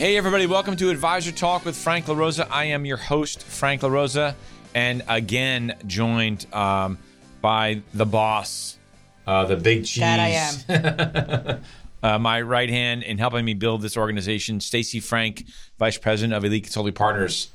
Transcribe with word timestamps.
Hey, 0.00 0.16
everybody, 0.16 0.46
welcome 0.46 0.76
to 0.76 0.88
Advisor 0.88 1.30
Talk 1.30 1.66
with 1.66 1.76
Frank 1.76 2.06
LaRosa. 2.06 2.48
I 2.50 2.64
am 2.64 2.86
your 2.86 2.96
host, 2.96 3.42
Frank 3.42 3.82
LaRosa, 3.82 4.34
and 4.74 5.02
again 5.06 5.76
joined 5.86 6.46
um, 6.54 6.96
by 7.42 7.82
the 7.92 8.06
boss, 8.06 8.78
uh, 9.26 9.44
the 9.44 9.58
big 9.58 9.84
cheese. 9.84 10.00
That 10.00 10.18
I 10.18 11.52
am. 11.52 11.62
uh, 12.02 12.18
my 12.18 12.40
right 12.40 12.70
hand 12.70 13.02
in 13.02 13.18
helping 13.18 13.44
me 13.44 13.52
build 13.52 13.82
this 13.82 13.98
organization, 13.98 14.60
Stacey 14.60 15.00
Frank, 15.00 15.44
Vice 15.78 15.98
President 15.98 16.32
of 16.32 16.46
Elite 16.46 16.62
Consulting 16.62 16.94
Partners. 16.94 17.50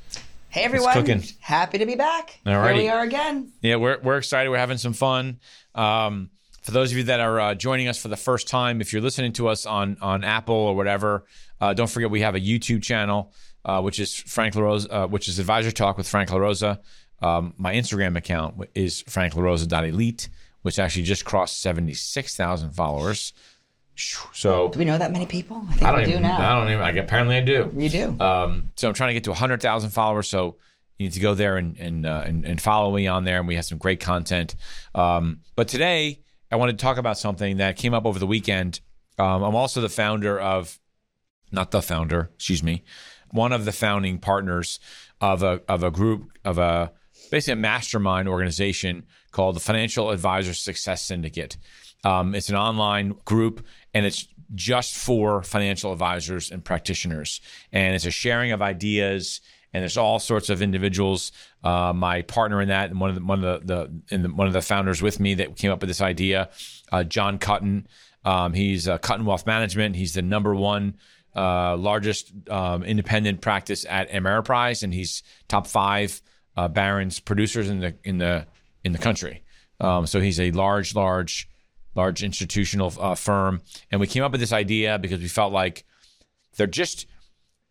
Hey, 0.50 0.66
everyone. 0.66 1.24
Happy 1.40 1.80
to 1.80 1.86
be 1.88 1.96
back. 1.96 2.42
All 2.46 2.60
right. 2.60 2.76
Here 2.76 2.84
we 2.84 2.90
are 2.90 3.02
again. 3.02 3.54
Yeah, 3.64 3.78
we're, 3.78 3.98
we're 4.04 4.18
excited. 4.18 4.52
We're 4.52 4.60
having 4.60 4.78
some 4.78 4.94
fun. 4.94 5.40
Um, 5.74 6.30
for 6.66 6.72
those 6.72 6.92
of 6.92 6.98
you 6.98 7.04
that 7.04 7.20
are 7.20 7.40
uh, 7.40 7.54
joining 7.54 7.88
us 7.88 8.02
for 8.02 8.08
the 8.08 8.18
first 8.18 8.48
time, 8.48 8.82
if 8.82 8.92
you're 8.92 9.02
listening 9.02 9.34
to 9.34 9.48
us 9.50 9.68
on 9.68 9.98
on 10.02 10.24
Apple 10.24 10.56
or 10.56 10.76
whatever, 10.76 11.24
uh, 11.62 11.76
don't 11.76 11.90
forget 11.90 12.10
we 12.10 12.22
have 12.22 12.34
a 12.34 12.40
YouTube 12.40 12.82
channel, 12.82 13.32
uh, 13.64 13.82
which 13.82 14.00
is 14.00 14.16
Frank 14.16 14.56
LaRosa, 14.56 14.88
uh, 14.90 15.08
which 15.08 15.28
is 15.28 15.38
Advisor 15.38 15.72
Talk 15.72 15.96
with 15.96 16.08
Frank 16.08 16.32
LaRosa. 16.32 16.80
Um, 17.22 17.54
my 17.58 17.76
Instagram 17.76 18.18
account 18.18 18.56
is 18.74 19.04
franklarosa.elite, 19.04 20.28
which 20.64 20.80
actually 20.80 21.04
just 21.04 21.24
crossed 21.24 21.62
76,000 21.62 22.72
followers. 22.72 23.34
So 23.96 24.70
do 24.70 24.80
we 24.80 24.86
know 24.86 24.98
that 24.98 25.12
many 25.12 25.28
people? 25.28 25.64
I 25.70 25.74
think 25.74 25.84
I 25.84 25.92
don't 25.92 26.02
we 26.02 26.08
even, 26.08 26.24
do 26.24 26.28
now. 26.28 26.38
I 26.40 26.60
don't 26.60 26.70
even. 26.70 26.82
Like, 26.82 26.98
apparently, 26.98 27.38
I 27.38 27.42
do. 27.42 27.72
You 27.78 27.90
do. 27.90 28.20
Um, 28.20 28.72
so 28.76 28.88
I'm 28.88 28.96
trying 28.96 29.10
to 29.10 29.14
get 29.14 29.26
to 29.26 29.30
100,000 29.30 29.92
followers. 29.92 30.28
So 30.28 30.56
you 30.98 31.06
need 31.06 31.14
to 31.14 31.20
go 31.20 31.36
there 31.36 31.58
and 31.58 31.78
and, 31.78 32.06
uh, 32.08 32.24
and, 32.26 32.44
and 32.44 32.60
follow 32.60 32.92
me 32.96 33.06
on 33.06 33.24
there, 33.24 33.38
and 33.38 33.48
we 33.48 33.54
have 33.56 33.66
some 33.66 33.78
great 33.78 34.00
content. 34.00 34.56
Um, 34.96 35.42
but 35.56 35.68
today, 35.68 36.25
I 36.56 36.58
wanted 36.58 36.80
to 36.80 36.82
talk 36.82 36.96
about 36.96 37.18
something 37.18 37.58
that 37.58 37.76
came 37.76 37.94
up 37.94 38.06
over 38.06 38.18
the 38.18 38.26
weekend. 38.26 38.80
Um, 39.20 39.44
I'm 39.44 39.56
also 39.56 39.82
the 39.82 39.90
founder 39.90 40.40
of 40.40 40.80
not 41.52 41.72
the 41.72 41.82
founder, 41.82 42.32
excuse 42.34 42.64
me, 42.64 42.86
one 43.32 43.52
of 43.52 43.66
the 43.66 43.74
founding 43.74 44.20
partners 44.20 44.80
of 45.20 45.44
a 45.44 45.62
of 45.68 45.84
a 45.84 45.92
group 45.92 46.32
of 46.46 46.58
a 46.58 46.94
basically 47.30 47.52
a 47.52 47.58
mastermind 47.58 48.30
organization 48.30 49.04
called 49.32 49.58
the 49.58 49.60
Financial 49.60 50.12
Advisor 50.12 50.54
Success 50.54 51.02
Syndicate. 51.04 51.58
Um, 52.06 52.34
it's 52.34 52.48
an 52.48 52.56
online 52.56 53.16
group 53.26 53.66
and 53.94 54.06
it's 54.06 54.26
just 54.54 54.96
for 54.96 55.44
financial 55.44 55.92
advisors 55.92 56.52
and 56.52 56.64
practitioners. 56.64 57.42
And 57.74 57.96
it's 57.96 58.06
a 58.06 58.12
sharing 58.12 58.54
of 58.54 58.62
ideas. 58.62 59.42
And 59.76 59.82
there's 59.82 59.98
all 59.98 60.20
sorts 60.20 60.50
of 60.50 60.62
individuals. 60.62 61.34
Uh, 61.62 61.92
my 61.94 62.22
partner 62.22 62.62
in 62.62 62.70
that, 62.70 62.92
and 62.92 62.98
one 62.98 63.10
of 63.10 63.16
the 63.18 63.26
one 63.26 63.44
of 63.44 63.68
the, 63.68 63.90
the, 64.08 64.18
the, 64.18 64.30
one 64.30 64.48
of 64.48 64.54
the 64.54 64.62
founders 64.62 65.02
with 65.02 65.20
me 65.20 65.34
that 65.34 65.58
came 65.58 65.70
up 65.70 65.82
with 65.82 65.90
this 65.90 66.00
idea, 66.00 66.50
uh, 66.94 67.04
John 67.04 67.40
Cutton. 67.40 67.86
Um, 68.24 68.54
he's 68.54 68.88
uh, 68.88 69.00
Cutton 69.00 69.26
Wealth 69.26 69.46
Management. 69.46 69.98
He's 69.98 70.14
the 70.14 70.22
number 70.22 70.56
one 70.56 70.96
uh, 71.36 71.76
largest 71.76 72.32
um, 72.50 72.84
independent 72.84 73.42
practice 73.42 73.86
at 73.90 74.10
Ameriprise, 74.12 74.82
and 74.82 74.94
he's 74.94 75.24
top 75.50 75.68
five 75.68 76.22
uh, 76.56 76.70
Barron's 76.70 77.20
producers 77.20 77.70
in 77.70 77.82
the 77.82 77.96
in 78.06 78.18
the 78.18 78.48
in 78.86 78.94
the 78.94 78.98
country. 78.98 79.44
Um, 79.82 80.08
so 80.08 80.22
he's 80.22 80.40
a 80.40 80.52
large, 80.52 80.96
large, 80.96 81.50
large 81.96 82.24
institutional 82.24 82.94
uh, 82.98 83.16
firm, 83.16 83.62
and 83.92 84.00
we 84.00 84.08
came 84.08 84.24
up 84.24 84.32
with 84.32 84.40
this 84.40 84.54
idea 84.54 84.98
because 84.98 85.20
we 85.20 85.28
felt 85.28 85.52
like 85.52 85.84
there 86.56 86.66
just 86.66 87.08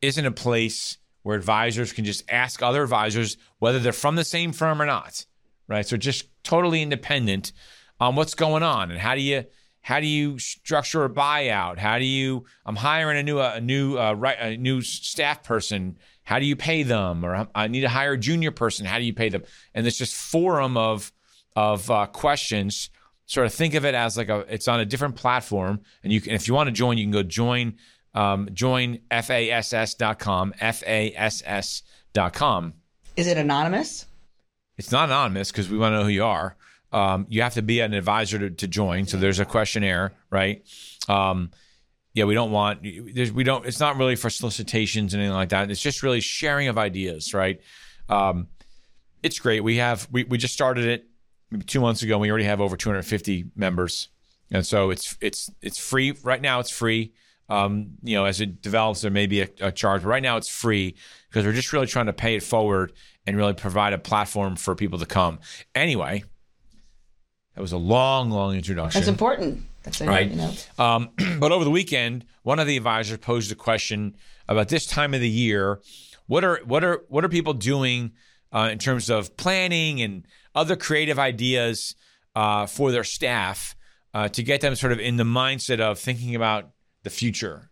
isn't 0.02 0.26
a 0.26 0.30
place 0.30 0.98
where 1.24 1.36
advisors 1.36 1.92
can 1.92 2.04
just 2.04 2.22
ask 2.30 2.62
other 2.62 2.82
advisors 2.82 3.36
whether 3.58 3.80
they're 3.80 3.92
from 3.92 4.14
the 4.14 4.24
same 4.24 4.52
firm 4.52 4.80
or 4.80 4.86
not, 4.86 5.26
right? 5.66 5.86
So 5.86 5.96
just 5.96 6.28
totally 6.44 6.82
independent 6.82 7.52
on 7.98 8.14
what's 8.14 8.34
going 8.34 8.62
on 8.62 8.90
and 8.90 9.00
how 9.00 9.14
do 9.14 9.20
you 9.20 9.44
how 9.80 10.00
do 10.00 10.06
you 10.06 10.38
structure 10.38 11.04
a 11.04 11.10
buyout? 11.10 11.76
How 11.76 11.98
do 11.98 12.06
you? 12.06 12.46
I'm 12.64 12.76
hiring 12.76 13.18
a 13.18 13.22
new 13.22 13.38
a 13.38 13.60
new 13.60 13.98
uh, 13.98 14.14
right 14.14 14.36
a 14.38 14.56
new 14.56 14.80
staff 14.80 15.42
person. 15.42 15.98
How 16.22 16.38
do 16.38 16.46
you 16.46 16.56
pay 16.56 16.84
them? 16.84 17.22
Or 17.24 17.48
I 17.54 17.68
need 17.68 17.82
to 17.82 17.90
hire 17.90 18.12
a 18.12 18.18
junior 18.18 18.50
person. 18.50 18.86
How 18.86 18.98
do 18.98 19.04
you 19.04 19.12
pay 19.12 19.28
them? 19.28 19.42
And 19.74 19.86
it's 19.86 19.98
just 19.98 20.14
forum 20.14 20.78
of 20.78 21.12
of 21.54 21.90
uh, 21.90 22.06
questions. 22.06 22.88
Sort 23.26 23.46
of 23.46 23.52
think 23.52 23.74
of 23.74 23.84
it 23.84 23.94
as 23.94 24.16
like 24.16 24.30
a 24.30 24.46
it's 24.48 24.68
on 24.68 24.80
a 24.80 24.86
different 24.86 25.16
platform, 25.16 25.80
and 26.02 26.12
you 26.12 26.20
can 26.20 26.32
if 26.32 26.48
you 26.48 26.54
want 26.54 26.68
to 26.68 26.72
join, 26.72 26.96
you 26.96 27.04
can 27.04 27.12
go 27.12 27.22
join 27.22 27.74
um, 28.14 28.48
join 28.52 29.00
fass.com 29.10 30.54
fass.com. 30.60 31.84
Is 33.16 33.26
it 33.26 33.36
anonymous? 33.36 34.06
It's 34.76 34.92
not 34.92 35.08
anonymous 35.08 35.50
because 35.52 35.68
we 35.68 35.78
want 35.78 35.92
to 35.92 35.98
know 35.98 36.04
who 36.04 36.10
you 36.10 36.24
are. 36.24 36.56
Um, 36.92 37.26
you 37.28 37.42
have 37.42 37.54
to 37.54 37.62
be 37.62 37.80
an 37.80 37.92
advisor 37.92 38.38
to, 38.38 38.50
to, 38.50 38.68
join. 38.68 39.06
So 39.06 39.16
there's 39.16 39.40
a 39.40 39.44
questionnaire, 39.44 40.12
right? 40.30 40.64
Um, 41.08 41.50
yeah, 42.12 42.24
we 42.24 42.34
don't 42.34 42.52
want 42.52 42.82
we 42.82 43.42
don't. 43.42 43.66
It's 43.66 43.80
not 43.80 43.96
really 43.96 44.14
for 44.14 44.30
solicitations 44.30 45.12
and 45.12 45.20
anything 45.20 45.34
like 45.34 45.48
that. 45.48 45.68
It's 45.72 45.80
just 45.80 46.04
really 46.04 46.20
sharing 46.20 46.68
of 46.68 46.78
ideas, 46.78 47.34
right? 47.34 47.60
Um, 48.08 48.46
it's 49.24 49.40
great. 49.40 49.64
We 49.64 49.78
have 49.78 50.06
we 50.12 50.22
we 50.22 50.38
just 50.38 50.54
started 50.54 50.84
it 50.84 51.08
maybe 51.50 51.64
two 51.64 51.80
months 51.80 52.02
ago. 52.02 52.16
we 52.18 52.30
already 52.30 52.44
have 52.44 52.60
over 52.60 52.76
250 52.76 53.46
members, 53.56 54.08
and 54.52 54.64
so 54.64 54.90
it's 54.90 55.18
it's 55.20 55.50
it's 55.60 55.78
free 55.78 56.12
right 56.22 56.40
now. 56.40 56.60
It's 56.60 56.70
free. 56.70 57.12
Um, 57.48 57.98
you 58.02 58.16
know, 58.16 58.24
as 58.24 58.40
it 58.40 58.62
develops, 58.62 59.02
there 59.02 59.10
may 59.10 59.26
be 59.26 59.42
a, 59.42 59.48
a 59.60 59.72
charge, 59.72 60.02
but 60.02 60.08
right 60.08 60.22
now 60.22 60.36
it's 60.36 60.48
free 60.48 60.94
because 61.28 61.44
we're 61.44 61.52
just 61.52 61.72
really 61.72 61.86
trying 61.86 62.06
to 62.06 62.12
pay 62.12 62.36
it 62.36 62.42
forward 62.42 62.92
and 63.26 63.36
really 63.36 63.52
provide 63.52 63.92
a 63.92 63.98
platform 63.98 64.56
for 64.56 64.74
people 64.74 64.98
to 64.98 65.06
come. 65.06 65.38
Anyway, 65.74 66.24
that 67.54 67.60
was 67.60 67.72
a 67.72 67.76
long, 67.76 68.30
long 68.30 68.54
introduction. 68.54 68.98
That's 68.98 69.08
important. 69.08 69.62
That's 69.82 70.00
right. 70.00 70.30
You 70.30 70.36
know. 70.36 70.52
um, 70.78 71.10
but 71.38 71.52
over 71.52 71.64
the 71.64 71.70
weekend, 71.70 72.24
one 72.42 72.58
of 72.58 72.66
the 72.66 72.76
advisors 72.76 73.18
posed 73.18 73.52
a 73.52 73.54
question 73.54 74.16
about 74.48 74.68
this 74.68 74.86
time 74.86 75.14
of 75.14 75.20
the 75.20 75.28
year. 75.28 75.80
What 76.26 76.44
are 76.44 76.60
what 76.64 76.82
are 76.82 77.02
what 77.08 77.24
are 77.24 77.28
people 77.28 77.52
doing 77.52 78.12
uh, 78.52 78.70
in 78.72 78.78
terms 78.78 79.10
of 79.10 79.36
planning 79.36 80.00
and 80.00 80.26
other 80.54 80.76
creative 80.76 81.18
ideas 81.18 81.94
uh, 82.34 82.66
for 82.66 82.90
their 82.90 83.04
staff 83.04 83.76
uh, 84.14 84.28
to 84.28 84.42
get 84.42 84.60
them 84.60 84.74
sort 84.74 84.92
of 84.92 85.00
in 85.00 85.16
the 85.16 85.24
mindset 85.24 85.80
of 85.80 85.98
thinking 85.98 86.34
about 86.34 86.70
the 87.04 87.10
future, 87.10 87.70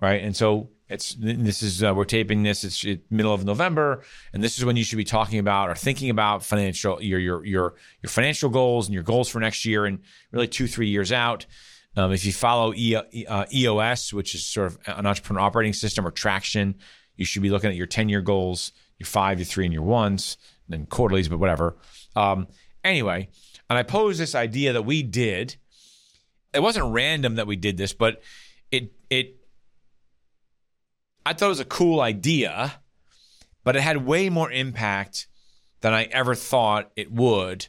right? 0.00 0.22
And 0.22 0.36
so 0.36 0.68
it's 0.92 1.14
this 1.14 1.62
is 1.62 1.82
uh, 1.82 1.94
we're 1.94 2.04
taping 2.04 2.42
this. 2.42 2.64
It's 2.64 2.84
middle 3.10 3.32
of 3.32 3.44
November, 3.46 4.02
and 4.34 4.44
this 4.44 4.58
is 4.58 4.64
when 4.64 4.76
you 4.76 4.84
should 4.84 4.98
be 4.98 5.04
talking 5.04 5.38
about 5.38 5.70
or 5.70 5.74
thinking 5.74 6.10
about 6.10 6.44
financial 6.44 7.02
your 7.02 7.18
your 7.18 7.44
your 7.46 7.74
your 8.02 8.10
financial 8.10 8.50
goals 8.50 8.86
and 8.86 8.94
your 8.94 9.02
goals 9.02 9.30
for 9.30 9.40
next 9.40 9.64
year 9.64 9.86
and 9.86 10.00
really 10.30 10.48
two 10.48 10.66
three 10.66 10.88
years 10.88 11.10
out. 11.10 11.46
Um, 11.96 12.12
if 12.12 12.24
you 12.24 12.32
follow 12.32 12.72
e, 12.74 12.94
uh, 12.94 13.44
EOS, 13.52 14.12
which 14.12 14.34
is 14.34 14.44
sort 14.44 14.66
of 14.66 14.78
an 14.86 15.06
entrepreneur 15.06 15.40
operating 15.40 15.72
system 15.72 16.06
or 16.06 16.10
traction, 16.10 16.74
you 17.16 17.24
should 17.24 17.42
be 17.42 17.50
looking 17.50 17.70
at 17.70 17.76
your 17.76 17.86
ten 17.86 18.10
year 18.10 18.20
goals, 18.20 18.72
your 18.98 19.06
five, 19.06 19.38
your 19.38 19.46
three, 19.46 19.64
and 19.64 19.72
your 19.72 19.82
ones, 19.82 20.36
and 20.66 20.78
then 20.78 20.86
quarterlies, 20.86 21.28
but 21.28 21.38
whatever. 21.38 21.76
Um, 22.14 22.48
anyway, 22.84 23.30
and 23.70 23.78
I 23.78 23.82
posed 23.82 24.20
this 24.20 24.34
idea 24.34 24.74
that 24.74 24.82
we 24.82 25.02
did. 25.02 25.56
It 26.52 26.60
wasn't 26.60 26.92
random 26.92 27.36
that 27.36 27.46
we 27.46 27.56
did 27.56 27.78
this, 27.78 27.94
but 27.94 28.20
it 28.72 28.92
it 29.08 29.36
I 31.24 31.32
thought 31.32 31.46
it 31.46 31.50
was 31.50 31.60
a 31.60 31.64
cool 31.64 32.00
idea, 32.00 32.80
but 33.62 33.76
it 33.76 33.82
had 33.82 34.04
way 34.04 34.28
more 34.28 34.50
impact 34.50 35.28
than 35.82 35.92
I 35.92 36.04
ever 36.04 36.34
thought 36.34 36.90
it 36.96 37.12
would. 37.12 37.68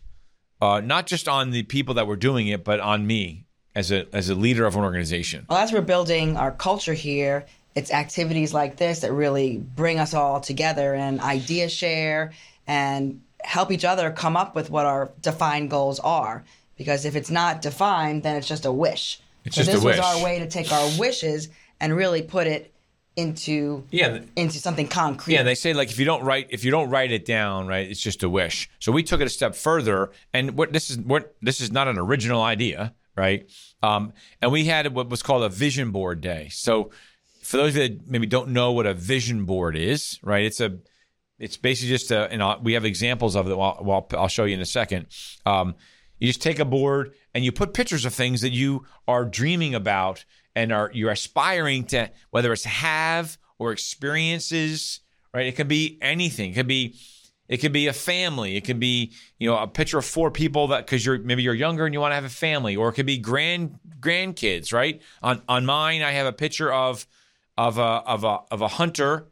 Uh, 0.59 0.79
not 0.79 1.05
just 1.05 1.27
on 1.27 1.51
the 1.51 1.63
people 1.63 1.93
that 1.95 2.07
were 2.07 2.15
doing 2.15 2.47
it, 2.47 2.63
but 2.63 2.79
on 2.79 3.05
me 3.05 3.45
as 3.75 3.91
a 3.91 4.07
as 4.15 4.29
a 4.29 4.35
leader 4.35 4.65
of 4.65 4.75
an 4.75 4.83
organization. 4.83 5.45
Well, 5.49 5.59
as 5.59 5.71
we're 5.71 5.81
building 5.81 6.37
our 6.37 6.51
culture 6.51 6.93
here, 6.93 7.45
it's 7.75 7.91
activities 7.91 8.53
like 8.53 8.77
this 8.77 9.01
that 9.01 9.11
really 9.11 9.57
bring 9.57 9.99
us 9.99 10.13
all 10.13 10.39
together 10.39 10.93
and 10.93 11.19
idea 11.19 11.69
share 11.69 12.31
and 12.65 13.21
help 13.43 13.71
each 13.71 13.83
other 13.83 14.09
come 14.09 14.37
up 14.37 14.55
with 14.55 14.69
what 14.69 14.85
our 14.85 15.11
defined 15.21 15.69
goals 15.69 15.99
are. 15.99 16.43
Because 16.77 17.05
if 17.05 17.15
it's 17.15 17.29
not 17.29 17.61
defined, 17.61 18.23
then 18.23 18.35
it's 18.35 18.47
just 18.47 18.65
a 18.65 18.71
wish. 18.71 19.19
It's 19.45 19.55
so 19.55 19.61
just 19.63 19.71
this 19.73 19.81
a 19.83 19.85
wish. 19.85 19.97
was 19.97 20.05
our 20.17 20.23
way 20.23 20.39
to 20.39 20.47
take 20.49 20.71
our 20.71 20.89
wishes 20.99 21.49
and 21.79 21.95
really 21.95 22.21
put 22.21 22.47
it 22.47 22.73
into 23.15 23.83
Yeah. 23.91 24.19
into 24.35 24.57
something 24.57 24.87
concrete. 24.87 25.33
Yeah, 25.35 25.43
they 25.43 25.53
say 25.55 25.73
like 25.73 25.89
if 25.91 25.99
you 25.99 26.05
don't 26.05 26.23
write 26.23 26.47
if 26.49 26.63
you 26.65 26.71
don't 26.71 26.89
write 26.89 27.11
it 27.11 27.25
down, 27.25 27.67
right, 27.67 27.87
it's 27.87 28.01
just 28.01 28.23
a 28.23 28.29
wish. 28.29 28.69
So 28.79 28.91
we 28.91 29.03
took 29.03 29.21
it 29.21 29.25
a 29.27 29.29
step 29.29 29.55
further, 29.55 30.11
and 30.33 30.57
what 30.57 30.73
this 30.73 30.89
is 30.89 30.97
what 30.97 31.35
this 31.41 31.61
is 31.61 31.71
not 31.71 31.87
an 31.87 31.97
original 31.99 32.41
idea, 32.41 32.93
right? 33.15 33.47
Um, 33.83 34.13
and 34.41 34.51
we 34.51 34.65
had 34.65 34.93
what 34.95 35.09
was 35.09 35.21
called 35.21 35.43
a 35.43 35.49
vision 35.49 35.91
board 35.91 36.21
day. 36.21 36.47
So 36.51 36.89
for 37.43 37.57
those 37.57 37.73
that 37.75 38.07
maybe 38.07 38.25
don't 38.25 38.49
know 38.49 38.71
what 38.71 38.85
a 38.87 38.93
vision 38.93 39.45
board 39.45 39.75
is, 39.75 40.17
right, 40.23 40.43
it's 40.45 40.59
a 40.61 40.79
it's 41.37 41.57
basically 41.57 41.89
just 41.89 42.09
a, 42.09 42.31
and 42.31 42.41
I'll, 42.41 42.59
we 42.61 42.73
have 42.73 42.85
examples 42.85 43.35
of 43.35 43.47
it. 43.49 43.57
Well, 43.57 43.77
well, 43.81 44.07
I'll 44.13 44.27
show 44.29 44.45
you 44.45 44.55
in 44.55 44.61
a 44.61 44.65
second. 44.65 45.07
Um, 45.45 45.75
you 46.17 46.27
just 46.27 46.41
take 46.41 46.59
a 46.59 46.65
board 46.65 47.13
and 47.33 47.43
you 47.43 47.51
put 47.51 47.73
pictures 47.73 48.05
of 48.05 48.13
things 48.13 48.41
that 48.41 48.51
you 48.51 48.85
are 49.07 49.25
dreaming 49.25 49.73
about 49.75 50.25
and 50.55 50.71
are 50.71 50.91
you're 50.93 51.11
aspiring 51.11 51.85
to, 51.85 52.11
whether 52.29 52.53
it's 52.53 52.65
have 52.65 53.37
or 53.57 53.71
experiences, 53.71 54.99
right? 55.33 55.47
It 55.47 55.55
could 55.55 55.67
be 55.67 55.97
anything. 56.01 56.51
It 56.51 56.55
could 56.55 56.67
be 56.67 56.95
it 57.49 57.57
could 57.57 57.73
be 57.73 57.87
a 57.87 57.93
family. 57.93 58.55
It 58.55 58.61
could 58.61 58.79
be, 58.79 59.11
you 59.37 59.49
know, 59.49 59.57
a 59.57 59.67
picture 59.67 59.97
of 59.97 60.05
four 60.05 60.31
people 60.31 60.67
that 60.67 60.85
because 60.85 61.05
you're 61.05 61.19
maybe 61.19 61.43
you're 61.43 61.53
younger 61.53 61.85
and 61.85 61.93
you 61.93 61.99
want 61.99 62.11
to 62.11 62.15
have 62.15 62.23
a 62.23 62.29
family, 62.29 62.75
or 62.75 62.89
it 62.89 62.93
could 62.93 63.05
be 63.05 63.17
grand 63.17 63.79
grandkids, 63.99 64.73
right? 64.73 65.01
On 65.21 65.41
on 65.47 65.65
mine, 65.65 66.01
I 66.01 66.11
have 66.11 66.25
a 66.25 66.33
picture 66.33 66.71
of 66.71 67.05
of 67.57 67.77
a 67.77 67.81
of 67.81 68.23
a 68.23 68.39
of 68.51 68.61
a 68.61 68.67
hunter. 68.67 69.27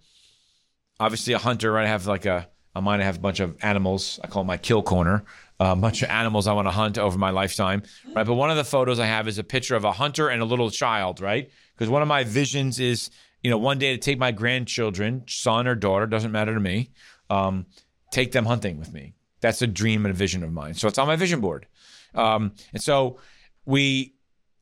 Obviously, 1.00 1.34
a 1.34 1.40
hunter. 1.40 1.72
Right? 1.72 1.86
I 1.86 1.90
have 1.90 2.06
like 2.06 2.26
a 2.26 2.50
I 2.76 3.04
have 3.04 3.18
a 3.18 3.20
bunch 3.20 3.40
of 3.40 3.58
animals. 3.62 4.20
I 4.24 4.28
call 4.28 4.44
it 4.44 4.46
my 4.46 4.58
kill 4.58 4.82
corner. 4.82 5.24
A 5.60 5.76
bunch 5.76 6.02
of 6.02 6.10
animals 6.10 6.48
I 6.48 6.54
want 6.54 6.68
to 6.68 6.72
hunt 6.72 6.98
over 6.98 7.18
my 7.20 7.30
lifetime, 7.30 7.84
right? 8.16 8.26
But 8.26 8.34
one 8.34 8.50
of 8.50 8.58
the 8.58 8.64
photos 8.64 9.00
I 9.00 9.06
have 9.06 9.28
is 9.28 9.38
a 9.38 9.44
picture 9.44 9.76
of 9.76 9.84
a 9.84 9.92
hunter 9.92 10.30
and 10.30 10.42
a 10.42 10.46
little 10.46 10.72
child, 10.72 11.22
right? 11.22 11.52
Because 11.76 11.88
one 11.88 12.02
of 12.02 12.08
my 12.08 12.24
visions 12.24 12.80
is, 12.80 13.12
you 13.44 13.52
know, 13.52 13.60
one 13.60 13.78
day 13.78 13.92
to 13.92 14.00
take 14.00 14.18
my 14.18 14.32
grandchildren, 14.32 15.24
son 15.28 15.68
or 15.68 15.76
daughter, 15.76 16.08
doesn't 16.08 16.32
matter 16.32 16.56
to 16.56 16.60
me, 16.60 16.90
um, 17.30 17.68
take 18.12 18.32
them 18.32 18.46
hunting 18.46 18.80
with 18.80 18.92
me. 18.92 19.14
That's 19.40 19.62
a 19.62 19.68
dream 19.68 20.04
and 20.06 20.16
a 20.16 20.18
vision 20.18 20.44
of 20.44 20.52
mine. 20.52 20.74
So 20.74 20.88
it's 20.88 20.98
on 20.98 21.06
my 21.06 21.16
vision 21.16 21.42
board. 21.42 21.68
Um, 22.16 22.54
and 22.74 22.82
so 22.82 23.20
we 23.66 24.14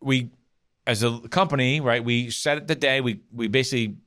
we 0.01 0.31
as 0.85 1.03
a 1.03 1.19
company, 1.29 1.79
right? 1.79 2.03
We 2.03 2.29
set 2.29 2.67
the 2.67 2.75
day. 2.75 2.99
We 2.99 3.21
we 3.31 3.47
basically 3.47 3.97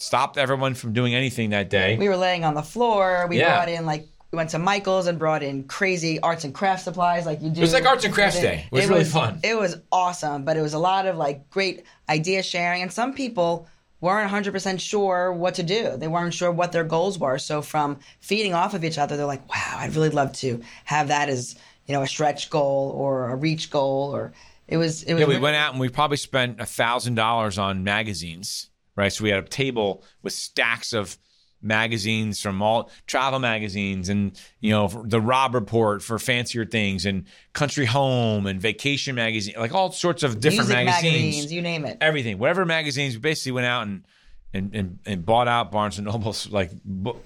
stopped 0.00 0.38
everyone 0.38 0.74
from 0.74 0.92
doing 0.92 1.14
anything 1.14 1.50
that 1.50 1.70
day. 1.70 1.96
We 1.96 2.08
were 2.08 2.16
laying 2.16 2.44
on 2.44 2.54
the 2.54 2.62
floor. 2.62 3.26
We 3.28 3.38
Yeah. 3.38 3.54
brought 3.56 3.68
in 3.68 3.86
like 3.86 4.06
we 4.30 4.36
went 4.36 4.50
to 4.50 4.58
Michael's 4.58 5.06
and 5.06 5.18
brought 5.18 5.42
in 5.42 5.64
crazy 5.64 6.20
arts 6.20 6.44
and 6.44 6.54
craft 6.54 6.84
supplies 6.84 7.24
like 7.24 7.40
you 7.40 7.48
do. 7.48 7.60
It 7.60 7.62
was 7.62 7.72
like 7.72 7.86
arts 7.86 8.04
and 8.04 8.12
crafts 8.12 8.38
day. 8.40 8.66
It 8.70 8.74
was 8.74 8.86
really 8.86 9.04
fun. 9.04 9.40
It 9.42 9.56
was 9.58 9.76
awesome, 9.90 10.44
but 10.44 10.56
it 10.56 10.60
was 10.60 10.74
a 10.74 10.78
lot 10.78 11.06
of 11.06 11.16
like 11.16 11.48
great 11.50 11.84
idea 12.10 12.42
sharing 12.42 12.82
and 12.82 12.92
some 12.92 13.14
people 13.14 13.66
weren't 14.00 14.30
100% 14.30 14.80
sure 14.80 15.32
what 15.32 15.54
to 15.54 15.62
do. 15.62 15.96
They 15.96 16.08
weren't 16.08 16.34
sure 16.34 16.52
what 16.52 16.72
their 16.72 16.84
goals 16.84 17.18
were. 17.18 17.38
So 17.38 17.62
from 17.62 17.98
feeding 18.20 18.54
off 18.54 18.74
of 18.74 18.84
each 18.84 18.96
other, 18.98 19.16
they're 19.16 19.26
like, 19.26 19.48
"Wow, 19.48 19.76
I'd 19.78 19.96
really 19.96 20.10
love 20.10 20.32
to 20.34 20.60
have 20.84 21.08
that 21.08 21.28
as, 21.28 21.56
you 21.86 21.94
know, 21.94 22.02
a 22.02 22.06
stretch 22.06 22.48
goal 22.50 22.92
or 22.96 23.30
a 23.30 23.34
reach 23.34 23.70
goal 23.70 24.14
or 24.14 24.32
it 24.68 24.76
was 24.76 25.02
it 25.04 25.14
was 25.14 25.22
Yeah, 25.22 25.26
we 25.26 25.38
went 25.38 25.56
out 25.56 25.72
and 25.72 25.80
we 25.80 25.88
probably 25.88 26.18
spent 26.18 26.60
a 26.60 26.66
thousand 26.66 27.14
dollars 27.14 27.58
on 27.58 27.82
magazines, 27.82 28.68
right? 28.98 29.12
So 29.12 29.22
we 29.22 29.30
had 29.30 29.44
a 29.44 29.46
table 29.46 30.02
with 30.22 30.32
stacks 30.32 30.92
of 30.92 31.16
magazines 31.62 32.40
from 32.40 32.60
all 32.62 32.90
travel 33.06 33.38
magazines 33.38 34.08
and 34.08 34.40
you 34.60 34.70
know 34.70 34.88
the 35.04 35.20
Robb 35.20 35.54
Report 35.54 36.02
for 36.02 36.18
fancier 36.18 36.64
things 36.64 37.06
and 37.06 37.24
Country 37.52 37.86
Home 37.86 38.46
and 38.46 38.60
Vacation 38.60 39.14
magazine, 39.14 39.54
like 39.56 39.72
all 39.72 39.92
sorts 39.92 40.24
of 40.24 40.40
different 40.40 40.68
music 40.68 40.84
magazines, 40.84 41.14
magazines, 41.14 41.52
you 41.52 41.62
name 41.62 41.84
it. 41.84 41.98
everything, 42.00 42.38
whatever 42.38 42.66
magazines. 42.66 43.14
We 43.14 43.20
basically 43.20 43.52
went 43.52 43.66
out 43.66 43.86
and 43.86 44.04
and 44.52 44.74
and, 44.74 44.98
and 45.06 45.24
bought 45.24 45.46
out 45.46 45.70
Barnes 45.70 45.98
and 45.98 46.06
Noble's 46.06 46.50
like 46.50 46.72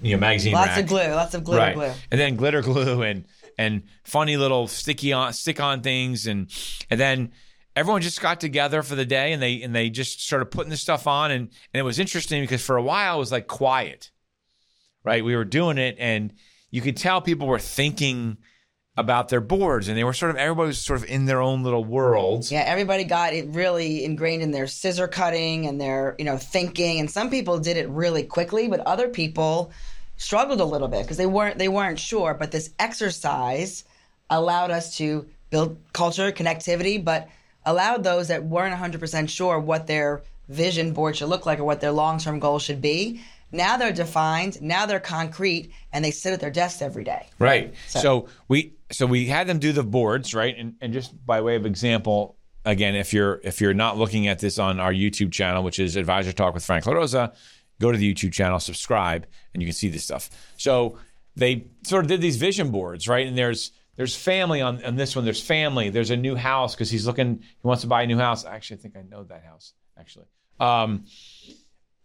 you 0.02 0.12
know 0.12 0.19
magazine 0.19 0.52
Lots 0.52 0.69
rack. 0.69 0.80
of 0.80 0.86
glue, 0.88 1.08
lots 1.08 1.34
of 1.34 1.42
glitter 1.42 1.60
right. 1.62 1.74
glue. 1.74 1.92
And 2.10 2.20
then 2.20 2.36
glitter 2.36 2.60
glue 2.60 3.02
and 3.02 3.24
and 3.58 3.84
funny 4.04 4.36
little 4.36 4.69
sticky 4.69 5.14
on 5.14 5.32
stick 5.32 5.58
on 5.58 5.80
things 5.80 6.26
and 6.26 6.50
and 6.90 7.00
then 7.00 7.32
everyone 7.74 8.02
just 8.02 8.20
got 8.20 8.40
together 8.40 8.82
for 8.82 8.94
the 8.94 9.06
day 9.06 9.32
and 9.32 9.42
they 9.42 9.62
and 9.62 9.74
they 9.74 9.90
just 9.90 10.22
started 10.22 10.46
putting 10.46 10.70
this 10.70 10.80
stuff 10.80 11.06
on 11.06 11.30
and 11.30 11.48
and 11.72 11.80
it 11.80 11.82
was 11.82 11.98
interesting 11.98 12.42
because 12.42 12.64
for 12.64 12.76
a 12.76 12.82
while 12.82 13.16
it 13.16 13.19
was 13.19 13.32
like 13.32 13.46
quiet. 13.46 14.10
Right? 15.04 15.24
We 15.24 15.34
were 15.34 15.44
doing 15.44 15.78
it 15.78 15.96
and 15.98 16.32
you 16.70 16.80
could 16.80 16.96
tell 16.96 17.20
people 17.20 17.48
were 17.48 17.58
thinking 17.58 18.38
about 18.96 19.30
their 19.30 19.40
boards 19.40 19.88
and 19.88 19.96
they 19.96 20.04
were 20.04 20.12
sort 20.12 20.30
of 20.30 20.36
everybody 20.36 20.66
was 20.66 20.78
sort 20.78 21.00
of 21.00 21.08
in 21.08 21.24
their 21.24 21.40
own 21.40 21.62
little 21.62 21.84
worlds. 21.84 22.52
Yeah, 22.52 22.60
everybody 22.60 23.04
got 23.04 23.32
it 23.32 23.48
really 23.48 24.04
ingrained 24.04 24.42
in 24.42 24.50
their 24.50 24.66
scissor 24.66 25.08
cutting 25.08 25.66
and 25.66 25.80
their, 25.80 26.14
you 26.19 26.24
know, 26.24 26.36
thinking. 26.36 27.00
And 27.00 27.10
some 27.10 27.30
people 27.30 27.58
did 27.58 27.76
it 27.76 27.88
really 27.88 28.22
quickly, 28.22 28.69
but 28.69 28.80
other 28.80 29.08
people 29.08 29.72
struggled 30.16 30.60
a 30.60 30.64
little 30.64 30.88
bit 30.88 31.02
because 31.02 31.16
they 31.16 31.26
weren't 31.26 31.58
they 31.58 31.69
weren't 31.69 31.98
sure. 31.98 32.34
But 32.34 32.52
this 32.52 32.70
exercise 32.78 33.84
allowed 34.28 34.70
us 34.70 34.96
to 34.98 35.26
build 35.50 35.78
culture, 35.92 36.30
connectivity, 36.30 37.02
but 37.02 37.28
allowed 37.64 38.05
those 38.05 38.29
that 38.29 38.44
weren't 38.44 38.75
100% 38.75 39.29
sure 39.29 39.59
what 39.59 39.87
their 39.87 40.23
vision 40.49 40.93
board 40.93 41.17
should 41.17 41.29
look 41.29 41.47
like 41.47 41.59
or 41.59 41.64
what 41.64 41.81
their 41.81 41.93
long-term 41.93 42.38
goals 42.38 42.62
should 42.62 42.81
be. 42.81 43.20
Now 43.53 43.76
they're 43.76 43.93
defined, 43.93 44.61
now 44.62 44.87
they're 44.87 45.00
concrete, 45.00 45.73
and 45.93 46.05
they 46.05 46.11
sit 46.11 46.32
at 46.32 46.41
their 46.41 46.50
desks 46.50 46.81
every 46.81 47.05
day. 47.05 47.26
Right. 47.38 47.75
So, 47.87 48.29
we 48.49 48.73
so 48.91 49.06
we 49.06 49.26
had 49.26 49.47
them 49.47 49.59
do 49.59 49.73
the 49.73 49.82
boards, 49.82 50.35
right? 50.35 50.56
And 50.56 50.75
and 50.81 50.93
just 50.93 51.14
by 51.26 51.43
way 51.43 51.56
of 51.56 51.67
example, 51.67 52.37
again, 52.64 52.94
if 52.94 53.12
you're 53.12 53.41
if 53.44 53.61
you're 53.61 53.75
not 53.75 53.99
looking 53.99 54.26
at 54.26 54.38
this 54.38 54.58
on 54.58 54.81
our 54.81 54.93
YouTube 54.93 55.32
channel, 55.32 55.62
which 55.62 55.79
is 55.79 55.97
Advisor 55.97 56.32
Talk 56.32 56.55
with 56.55 56.65
Frank 56.65 56.87
LaRosa, 56.87 57.35
go 57.79 57.93
to 57.93 57.99
the 57.99 58.15
YouTube 58.15 58.32
channel, 58.32 58.58
subscribe, 58.58 59.26
and 59.53 59.62
you 59.62 59.67
can 59.67 59.75
see 59.75 59.88
this 59.88 60.05
stuff. 60.05 60.31
So 60.56 60.99
they 61.37 61.67
sort 61.85 62.05
of 62.05 62.08
did 62.08 62.23
these 62.23 62.37
vision 62.37 62.70
boards, 62.70 63.06
right? 63.06 63.26
And 63.26 63.37
there's 63.37 63.73
there's 63.97 64.17
family 64.17 64.61
on, 64.61 64.83
on 64.85 64.97
this 64.97 65.15
one. 65.15 65.25
There's 65.25 65.43
family. 65.43 65.91
There's 65.91 66.11
a 66.11 66.17
new 66.17 66.35
house 66.35 66.75
because 66.75 66.91
he's 66.91 67.06
looking. 67.06 67.41
He 67.41 67.67
wants 67.67 67.83
to 67.83 67.89
buy 67.89 68.03
a 68.03 68.06
new 68.06 68.19
house. 68.19 68.44
Actually, 68.44 68.79
I 68.79 68.81
think 68.81 68.97
I 68.97 69.03
know 69.03 69.25
that 69.25 69.44
house. 69.44 69.75
Actually, 69.99 70.27
um, 70.61 71.05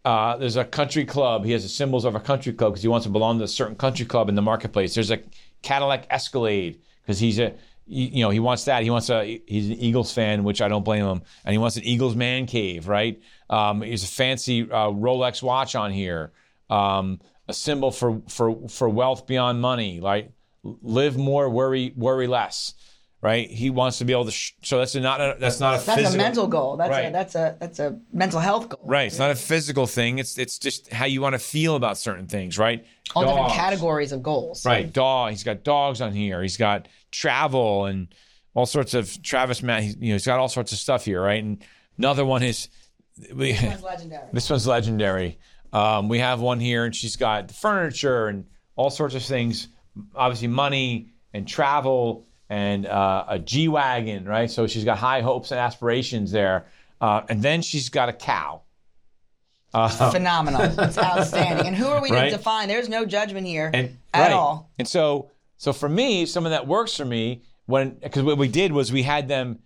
uh, 0.04 0.36
there's 0.36 0.56
a 0.56 0.64
country 0.64 1.04
club. 1.04 1.44
He 1.44 1.52
has 1.52 1.62
the 1.62 1.68
symbols 1.68 2.04
of 2.04 2.14
a 2.14 2.20
country 2.20 2.52
club 2.52 2.72
because 2.72 2.82
he 2.82 2.88
wants 2.88 3.06
to 3.06 3.10
belong 3.10 3.38
to 3.38 3.44
a 3.44 3.48
certain 3.48 3.76
country 3.76 4.04
club 4.04 4.28
in 4.28 4.34
the 4.34 4.42
marketplace. 4.42 4.94
There's 4.94 5.10
a 5.10 5.20
Cadillac 5.62 6.06
Escalade 6.10 6.80
because 7.02 7.18
he's 7.18 7.38
a 7.38 7.54
you 7.86 8.22
know 8.22 8.30
he 8.30 8.38
wants 8.38 8.64
that. 8.64 8.82
He 8.82 8.90
wants 8.90 9.08
a 9.08 9.42
he's 9.46 9.68
an 9.68 9.76
Eagles 9.78 10.12
fan, 10.12 10.44
which 10.44 10.60
I 10.60 10.68
don't 10.68 10.84
blame 10.84 11.06
him, 11.06 11.22
and 11.44 11.52
he 11.52 11.58
wants 11.58 11.76
an 11.76 11.84
Eagles 11.84 12.14
man 12.14 12.44
cave, 12.44 12.86
right? 12.86 13.20
Um, 13.48 13.80
he's 13.80 14.04
a 14.04 14.08
fancy 14.08 14.62
uh, 14.62 14.88
Rolex 14.88 15.42
watch 15.42 15.74
on 15.74 15.90
here, 15.90 16.32
um, 16.68 17.20
a 17.48 17.54
symbol 17.54 17.90
for 17.90 18.20
for 18.28 18.68
for 18.68 18.90
wealth 18.90 19.26
beyond 19.26 19.62
money, 19.62 20.00
like 20.00 20.32
live 20.62 21.16
more, 21.16 21.48
worry 21.48 21.92
worry 21.96 22.26
less, 22.26 22.74
right? 23.20 23.48
He 23.48 23.70
wants 23.70 23.98
to 23.98 24.04
be 24.04 24.12
able 24.12 24.26
to. 24.26 24.30
Sh- 24.30 24.52
so 24.62 24.78
that's 24.78 24.94
a, 24.94 25.00
not 25.00 25.20
a, 25.20 25.36
that's 25.38 25.60
not 25.60 25.80
a 25.80 25.84
That's 25.84 26.00
physical, 26.00 26.14
a 26.14 26.16
mental 26.16 26.46
goal. 26.46 26.76
That's 26.76 26.96
a 26.96 27.10
that's 27.10 27.34
a 27.34 27.56
that's 27.58 27.78
a 27.78 27.98
mental 28.12 28.40
health 28.40 28.68
goal. 28.68 28.80
Right. 28.84 29.06
It's 29.06 29.18
not 29.18 29.30
a 29.30 29.34
physical 29.34 29.86
thing. 29.86 30.18
It's 30.18 30.38
it's 30.38 30.58
just 30.58 30.92
how 30.92 31.06
you 31.06 31.20
want 31.20 31.34
to 31.34 31.38
feel 31.38 31.76
about 31.76 31.98
certain 31.98 32.26
things, 32.26 32.58
right? 32.58 32.84
All 33.14 33.24
different 33.24 33.52
categories 33.52 34.12
of 34.12 34.22
goals. 34.22 34.64
Right. 34.66 34.92
Dog. 34.92 35.30
He's 35.30 35.44
got 35.44 35.64
dogs 35.64 36.00
on 36.00 36.12
here. 36.12 36.42
He's 36.42 36.56
got 36.56 36.88
travel 37.10 37.86
and 37.86 38.08
all 38.54 38.66
sorts 38.66 38.94
of 38.94 39.22
Travis 39.22 39.62
Matt. 39.62 39.82
He's, 39.82 39.96
you 39.96 40.08
know, 40.08 40.14
he's 40.14 40.26
got 40.26 40.38
all 40.38 40.48
sorts 40.48 40.72
of 40.72 40.78
stuff 40.78 41.04
here, 41.04 41.22
right? 41.22 41.42
And 41.42 41.64
another 41.96 42.24
one 42.24 42.42
is 42.42 42.68
we, 43.34 43.52
It's 43.52 43.82
legendary. 43.82 44.28
this 44.32 44.50
one's 44.50 44.66
legendary. 44.66 45.38
Um, 45.72 46.08
we 46.08 46.18
have 46.18 46.40
one 46.40 46.60
here, 46.60 46.84
and 46.84 46.94
she's 46.94 47.16
got 47.16 47.50
furniture 47.52 48.28
and 48.28 48.46
all 48.76 48.90
sorts 48.90 49.14
of 49.14 49.22
things. 49.22 49.68
Obviously, 50.14 50.48
money 50.48 51.08
and 51.34 51.46
travel 51.46 52.26
and 52.48 52.86
uh, 52.86 53.24
a 53.28 53.38
G 53.38 53.68
wagon, 53.68 54.24
right? 54.24 54.50
So 54.50 54.66
she's 54.66 54.84
got 54.84 54.98
high 54.98 55.20
hopes 55.20 55.50
and 55.50 55.60
aspirations 55.60 56.30
there. 56.32 56.66
Uh, 57.00 57.22
and 57.28 57.42
then 57.42 57.62
she's 57.62 57.88
got 57.90 58.08
a 58.08 58.12
cow. 58.12 58.62
Phenomenal. 59.72 60.62
It's 60.84 60.98
outstanding. 60.98 61.66
And 61.66 61.76
who 61.76 61.86
are 61.86 62.00
we 62.00 62.10
Right. 62.10 62.30
to 62.30 62.36
define? 62.36 62.68
There's 62.68 62.88
no 62.88 63.04
judgment 63.04 63.46
here 63.46 63.70
and 63.72 63.96
at 64.14 64.28
right. 64.28 64.32
all. 64.32 64.70
And 64.78 64.88
so, 64.88 65.30
so 65.58 65.72
for 65.72 65.88
me, 65.88 66.24
someone 66.26 66.52
that 66.52 66.66
works 66.66 66.96
for 66.96 67.04
me, 67.04 67.42
when 67.66 67.90
because 67.90 68.22
what 68.22 68.38
we 68.38 68.48
did 68.48 68.72
was 68.72 68.90
we 68.90 69.02
had 69.02 69.28
them 69.28 69.58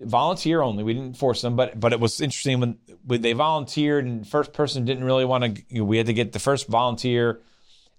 volunteer 0.00 0.60
only. 0.62 0.84
We 0.84 0.94
didn't 0.94 1.16
force 1.16 1.42
them, 1.42 1.56
but 1.56 1.78
but 1.78 1.92
it 1.92 1.98
was 1.98 2.20
interesting 2.20 2.60
when, 2.60 2.78
when 3.04 3.20
they 3.20 3.32
volunteered 3.32 4.04
and 4.04 4.26
first 4.26 4.52
person 4.52 4.84
didn't 4.84 5.02
really 5.04 5.24
want 5.24 5.42
to. 5.56 5.62
You 5.68 5.80
know, 5.80 5.84
we 5.84 5.96
had 5.96 6.06
to 6.06 6.12
get 6.14 6.32
the 6.32 6.38
first 6.38 6.68
volunteer, 6.68 7.40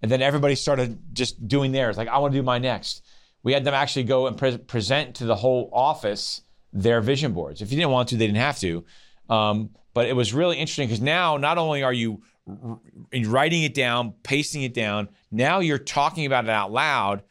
and 0.02 0.10
then 0.12 0.22
everybody 0.22 0.56
started 0.56 0.98
just 1.14 1.48
doing 1.48 1.72
theirs. 1.72 1.98
Like 1.98 2.08
I 2.08 2.18
want 2.20 2.34
to 2.34 2.40
do 2.40 2.44
my 2.44 2.58
next. 2.60 3.04
We 3.44 3.54
had 3.54 3.64
them 3.64 3.74
actually 3.74 4.04
go 4.04 4.28
and 4.28 4.38
pre- 4.38 4.58
present 4.58 5.16
to 5.16 5.26
the 5.26 5.36
whole 5.36 5.70
office 5.74 6.42
their 6.74 7.02
vision 7.02 7.32
boards. 7.34 7.62
If 7.62 7.72
you 7.72 7.78
didn't 7.78 7.92
want 7.92 8.10
to, 8.10 8.16
they 8.18 8.28
didn't 8.28 8.38
have 8.40 8.60
to. 8.60 8.86
Um, 9.30 9.72
but 9.94 10.08
it 10.08 10.14
was 10.16 10.34
really 10.34 10.58
interesting 10.58 10.88
because 10.88 11.02
now 11.02 11.38
not 11.38 11.58
only 11.58 11.82
are 11.84 11.94
you 11.94 12.22
r- 12.48 12.80
writing 13.26 13.64
it 13.64 13.74
down, 13.74 14.14
pasting 14.24 14.64
it 14.64 14.74
down, 14.74 15.10
now 15.32 15.60
you're 15.60 15.78
talking 15.80 16.26
about 16.26 16.44
it 16.46 16.50
out 16.50 16.72
loud. 16.72 17.24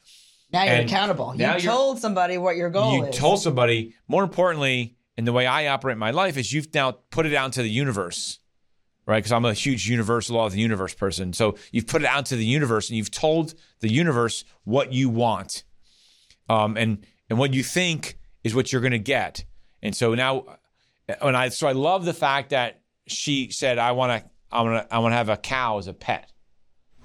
Now 0.53 0.65
you're 0.65 0.77
accountable. 0.77 1.33
You 1.35 1.39
now 1.43 1.53
you're- 1.57 1.63
told 1.63 1.99
somebody 1.99 2.39
what 2.39 2.57
your 2.57 2.71
goal 2.71 2.95
you 2.97 3.05
is. 3.05 3.15
You 3.15 3.21
told 3.21 3.41
somebody. 3.41 3.95
More 4.09 4.25
importantly, 4.25 4.97
and 5.17 5.27
the 5.27 5.33
way 5.33 5.47
I 5.47 5.67
operate 5.69 5.99
my 5.99 6.11
life 6.11 6.37
is 6.37 6.53
you've 6.53 6.73
now 6.73 6.93
put 6.93 7.27
it 7.27 7.35
out 7.35 7.47
into 7.47 7.63
the 7.63 7.69
universe, 7.69 8.39
right? 9.09 9.17
Because 9.17 9.33
I'm 9.33 9.47
a 9.47 9.55
huge 9.55 9.89
universal 9.89 10.37
law 10.37 10.47
of 10.47 10.53
the 10.53 10.61
universe 10.61 10.95
person. 10.95 11.33
So 11.33 11.57
you've 11.73 11.87
put 11.87 12.03
it 12.03 12.09
out 12.09 12.27
to 12.27 12.37
the 12.37 12.45
universe, 12.45 12.91
and 12.91 12.97
you've 12.99 13.11
told 13.11 13.55
the 13.81 13.91
universe 13.91 14.45
what 14.65 14.93
you 14.93 15.09
want, 15.09 15.65
um, 16.49 16.77
and 16.77 17.05
and 17.29 17.39
what 17.39 17.55
you 17.55 17.63
think 17.65 18.19
is 18.45 18.55
what 18.55 18.71
you're 18.71 18.83
going 18.83 18.93
to 18.93 18.99
get. 18.99 19.45
And 19.83 19.97
so 19.97 20.15
now, 20.15 20.59
when 21.23 21.35
I 21.35 21.49
so 21.49 21.67
I 21.67 21.73
love 21.73 22.05
the 22.05 22.13
fact 22.13 22.51
that 22.51 22.83
she 23.07 23.51
said, 23.51 23.79
"I 23.79 23.93
want 23.93 24.23
to, 24.23 24.31
I 24.53 24.63
want 24.63 24.89
to, 24.89 24.95
I 24.95 24.99
want 24.99 25.13
to 25.13 25.17
have 25.17 25.31
a 25.31 25.37
cow 25.39 25.79
as 25.79 25.89
a 25.89 25.95
pet." 25.95 26.31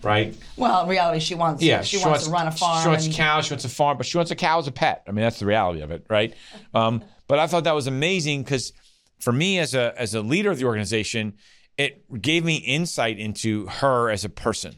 right? 0.03 0.35
Well, 0.57 0.83
in 0.83 0.89
reality, 0.89 1.21
she 1.21 1.33
wants. 1.33 1.63
Yeah, 1.63 1.81
she, 1.81 1.97
wants, 1.97 2.25
to 2.25 2.29
run 2.29 2.47
a 2.47 2.51
farm. 2.51 2.83
She 2.83 2.89
wants 2.89 3.05
and- 3.05 3.15
cows. 3.15 3.45
She 3.45 3.53
wants 3.53 3.63
a 3.63 3.69
farm, 3.69 3.95
but 3.95 4.05
she 4.05 4.17
wants 4.17 4.31
a 4.31 4.35
cow 4.35 4.59
as 4.59 4.67
a 4.67 4.71
pet. 4.73 5.03
I 5.07 5.11
mean, 5.11 5.23
that's 5.23 5.39
the 5.39 5.45
reality 5.45 5.79
of 5.79 5.91
it, 5.91 6.05
right? 6.09 6.33
Um, 6.73 7.01
but 7.27 7.39
I 7.39 7.47
thought 7.47 7.63
that 7.63 7.75
was 7.75 7.87
amazing 7.87 8.43
because 8.43 8.73
for 9.19 9.31
me, 9.31 9.59
as 9.59 9.73
a 9.73 9.93
as 9.97 10.13
a 10.13 10.21
leader 10.21 10.51
of 10.51 10.57
the 10.57 10.65
organization, 10.65 11.35
it 11.77 12.21
gave 12.21 12.45
me 12.45 12.57
insight 12.57 13.19
into 13.19 13.67
her 13.67 14.09
as 14.09 14.23
a 14.23 14.29
person, 14.29 14.75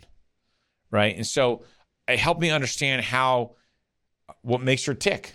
right? 0.92 1.16
And 1.16 1.28
so 1.28 1.64
it 2.08 2.20
helped 2.20 2.42
me 2.42 2.50
understand 2.50 3.04
how 3.04 3.52
what 4.42 4.62
makes 4.62 4.86
her 4.86 4.94
tick, 4.94 5.34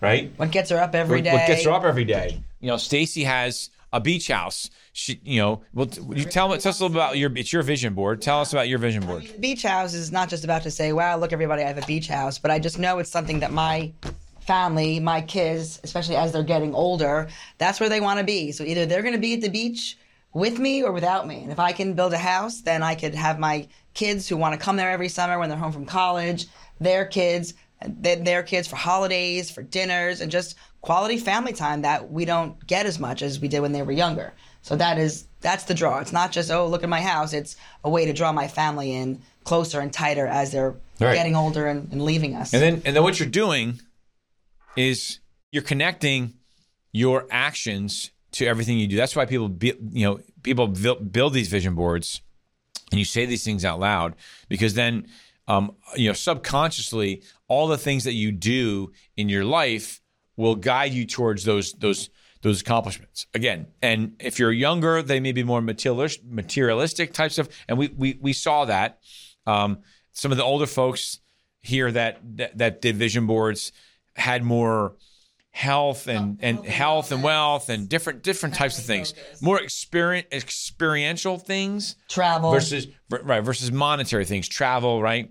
right? 0.00 0.32
what 0.36 0.50
gets 0.50 0.70
her 0.70 0.78
up 0.78 0.94
every 0.94 1.18
what, 1.18 1.24
day. 1.24 1.32
what 1.32 1.46
gets 1.46 1.64
her 1.64 1.70
up 1.70 1.84
every 1.84 2.04
day. 2.04 2.42
You 2.60 2.68
know, 2.68 2.76
Stacey 2.76 3.24
has 3.24 3.70
a 3.92 4.00
beach 4.00 4.28
house. 4.28 4.70
She, 4.92 5.20
you 5.24 5.40
know, 5.40 5.62
well, 5.74 5.86
t- 5.86 6.00
you 6.14 6.24
tell 6.24 6.48
me, 6.48 6.58
tell 6.58 6.70
us 6.70 6.80
a 6.80 6.84
little 6.84 6.96
about 6.96 7.18
your, 7.18 7.36
it's 7.36 7.52
your 7.52 7.62
vision 7.62 7.94
board. 7.94 8.22
Tell 8.22 8.40
us 8.40 8.52
about 8.52 8.68
your 8.68 8.78
vision 8.78 9.04
board. 9.06 9.28
beach 9.40 9.62
house 9.62 9.94
is 9.94 10.10
not 10.10 10.28
just 10.28 10.44
about 10.44 10.62
to 10.62 10.70
say, 10.70 10.92
"Wow, 10.92 11.18
look, 11.18 11.32
everybody, 11.32 11.62
I 11.62 11.68
have 11.68 11.78
a 11.78 11.86
beach 11.86 12.08
house," 12.08 12.38
but 12.38 12.50
I 12.50 12.58
just 12.58 12.78
know 12.78 12.98
it's 12.98 13.10
something 13.10 13.40
that 13.40 13.52
my 13.52 13.92
family, 14.40 14.98
my 14.98 15.20
kids, 15.20 15.80
especially 15.84 16.16
as 16.16 16.32
they're 16.32 16.42
getting 16.42 16.74
older, 16.74 17.28
that's 17.58 17.80
where 17.80 17.88
they 17.88 18.00
want 18.00 18.18
to 18.18 18.24
be. 18.24 18.52
So 18.52 18.64
either 18.64 18.86
they're 18.86 19.02
going 19.02 19.14
to 19.14 19.20
be 19.20 19.34
at 19.34 19.40
the 19.40 19.48
beach 19.48 19.96
with 20.32 20.58
me 20.58 20.82
or 20.82 20.92
without 20.92 21.26
me. 21.26 21.42
And 21.42 21.52
if 21.52 21.58
I 21.58 21.72
can 21.72 21.94
build 21.94 22.12
a 22.12 22.18
house, 22.18 22.60
then 22.60 22.82
I 22.82 22.94
could 22.94 23.14
have 23.14 23.38
my 23.38 23.68
kids 23.94 24.28
who 24.28 24.36
want 24.36 24.54
to 24.58 24.64
come 24.64 24.76
there 24.76 24.90
every 24.90 25.08
summer 25.08 25.38
when 25.38 25.48
they're 25.48 25.58
home 25.58 25.72
from 25.72 25.86
college, 25.86 26.46
their 26.80 27.04
kids, 27.04 27.54
their 27.86 28.42
kids 28.42 28.66
for 28.68 28.76
holidays, 28.76 29.50
for 29.50 29.62
dinners, 29.62 30.20
and 30.20 30.30
just 30.30 30.56
quality 30.80 31.18
family 31.18 31.52
time 31.52 31.82
that 31.82 32.10
we 32.10 32.24
don't 32.24 32.66
get 32.66 32.86
as 32.86 32.98
much 32.98 33.22
as 33.22 33.40
we 33.40 33.48
did 33.48 33.60
when 33.60 33.72
they 33.72 33.82
were 33.82 33.92
younger. 33.92 34.32
So 34.62 34.76
that 34.76 34.98
is 34.98 35.26
that's 35.40 35.64
the 35.64 35.74
draw. 35.74 35.98
It's 35.98 36.12
not 36.12 36.30
just 36.30 36.50
oh 36.50 36.66
look 36.68 36.84
at 36.84 36.88
my 36.88 37.00
house. 37.00 37.32
It's 37.32 37.56
a 37.84 37.90
way 37.90 38.06
to 38.06 38.12
draw 38.12 38.32
my 38.32 38.46
family 38.46 38.94
in 38.94 39.20
closer 39.44 39.80
and 39.80 39.92
tighter 39.92 40.26
as 40.26 40.52
they're 40.52 40.74
Right. 41.00 41.14
getting 41.14 41.34
older 41.34 41.66
and, 41.66 41.90
and 41.90 42.00
leaving 42.04 42.36
us. 42.36 42.52
And 42.52 42.62
then, 42.62 42.82
and 42.84 42.94
then 42.94 43.02
what 43.02 43.18
you're 43.18 43.28
doing 43.28 43.80
is 44.76 45.18
you're 45.50 45.64
connecting 45.64 46.34
your 46.92 47.26
actions 47.28 48.12
to 48.32 48.46
everything 48.46 48.78
you 48.78 48.86
do. 48.86 48.96
That's 48.96 49.14
why 49.14 49.26
people, 49.26 49.48
be, 49.48 49.74
you 49.90 50.06
know, 50.06 50.20
people 50.42 50.66
build, 50.68 51.12
build 51.12 51.32
these 51.32 51.48
vision 51.48 51.74
boards, 51.74 52.22
and 52.90 52.98
you 52.98 53.04
say 53.04 53.26
these 53.26 53.44
things 53.44 53.64
out 53.64 53.80
loud 53.80 54.14
because 54.48 54.74
then, 54.74 55.06
um, 55.48 55.74
you 55.96 56.08
know, 56.08 56.12
subconsciously, 56.12 57.22
all 57.48 57.66
the 57.66 57.78
things 57.78 58.04
that 58.04 58.12
you 58.14 58.32
do 58.32 58.92
in 59.16 59.28
your 59.28 59.44
life 59.44 60.00
will 60.36 60.54
guide 60.54 60.92
you 60.92 61.06
towards 61.06 61.44
those 61.44 61.72
those 61.74 62.10
those 62.42 62.60
accomplishments 62.60 63.26
again. 63.34 63.66
And 63.80 64.16
if 64.18 64.38
you're 64.38 64.52
younger, 64.52 65.02
they 65.02 65.20
may 65.20 65.32
be 65.32 65.42
more 65.42 65.60
materialistic, 65.60 67.12
types 67.12 67.38
of, 67.38 67.48
and 67.68 67.78
we 67.78 67.88
we 67.88 68.18
we 68.20 68.32
saw 68.32 68.64
that. 68.66 69.00
Um, 69.46 69.78
some 70.12 70.30
of 70.30 70.38
the 70.38 70.44
older 70.44 70.66
folks 70.66 71.20
here 71.60 71.90
that 71.90 72.20
that, 72.36 72.58
that 72.58 72.80
did 72.80 72.96
vision 72.96 73.26
boards 73.26 73.72
had 74.14 74.42
more 74.42 74.96
health 75.52 76.08
and 76.08 76.38
and 76.40 76.64
health 76.64 77.12
and 77.12 77.22
wealth 77.22 77.68
and 77.68 77.88
different 77.88 78.22
different 78.22 78.54
types 78.54 78.78
of 78.78 78.84
things. 78.84 79.14
More 79.40 79.60
experience 79.60 80.26
experiential 80.32 81.38
things 81.38 81.96
Travel. 82.08 82.50
versus 82.50 82.88
right 83.10 83.44
versus 83.44 83.70
monetary 83.70 84.24
things 84.24 84.48
travel 84.48 85.00
right? 85.00 85.30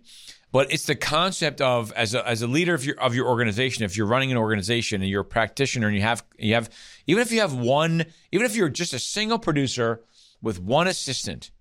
But 0.52 0.72
it's 0.72 0.86
the 0.86 0.96
concept 0.96 1.60
of 1.60 1.92
as 1.94 2.14
a 2.14 2.28
as 2.28 2.44
a 2.44 2.48
leader 2.48 2.76
of 2.76 2.86
your 2.86 3.00
of 3.00 3.16
your 3.16 3.28
organization 3.28 3.84
if 3.84 3.98
you're 3.98 4.06
running 4.06 4.32
an 4.32 4.38
organization 4.38 5.02
and 5.02 5.10
you're 5.10 5.22
a 5.22 5.26
practitioner 5.26 5.88
and 5.88 5.96
you 5.96 6.04
have 6.04 6.24
you 6.38 6.54
have 6.54 6.70
even 7.08 7.22
if 7.22 7.32
you 7.32 7.40
have 7.40 7.54
one 7.54 8.06
even 8.32 8.46
if 8.46 8.56
you're 8.56 8.70
just 8.70 8.94
a 8.94 9.00
single 9.00 9.40
producer 9.40 10.02
with 10.42 10.60
one 10.62 10.88
assistant 10.88 11.52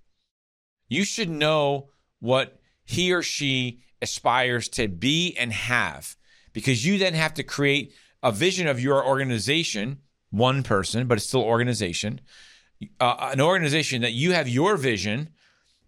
you 0.89 1.05
should 1.05 1.31
know 1.31 1.89
what 2.19 2.61
he 2.85 3.13
or 3.13 3.23
she 3.23 3.81
aspires 4.03 4.69
to 4.69 4.89
be 4.89 5.35
and 5.39 5.53
have 5.53 6.17
because 6.53 6.85
you 6.85 6.99
then 6.99 7.15
have 7.15 7.35
to 7.35 7.43
create 7.43 7.95
a 8.23 8.33
vision 8.33 8.67
of 8.67 8.81
your 8.81 9.05
organization 9.05 9.99
one 10.31 10.63
person 10.63 11.07
but 11.07 11.19
it's 11.19 11.27
still 11.27 11.43
organization 11.43 12.21
uh, 13.01 13.31
an 13.33 13.41
organization 13.41 14.03
that 14.03 14.13
you 14.13 14.33
have 14.33 14.49
your 14.49 14.77
vision 14.77 15.31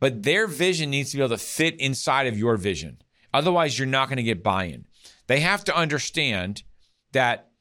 but 0.01 0.25
their 0.25 0.47
vision 0.47 0.91
needs 0.91 1.11
to 1.11 1.17
be 1.17 1.23
able 1.23 1.37
to 1.37 1.43
fit 1.43 1.79
inside 1.81 2.27
of 2.27 2.39
your 2.39 2.57
vision 2.57 2.99
otherwise 3.33 3.79
you're 3.79 3.87
not 3.87 4.09
going 4.09 4.17
to 4.17 4.23
get 4.23 4.43
buy-in 4.43 4.85
they 5.27 5.41
have 5.41 5.65
to 5.65 5.77
understand 5.77 6.63
that 7.13 7.53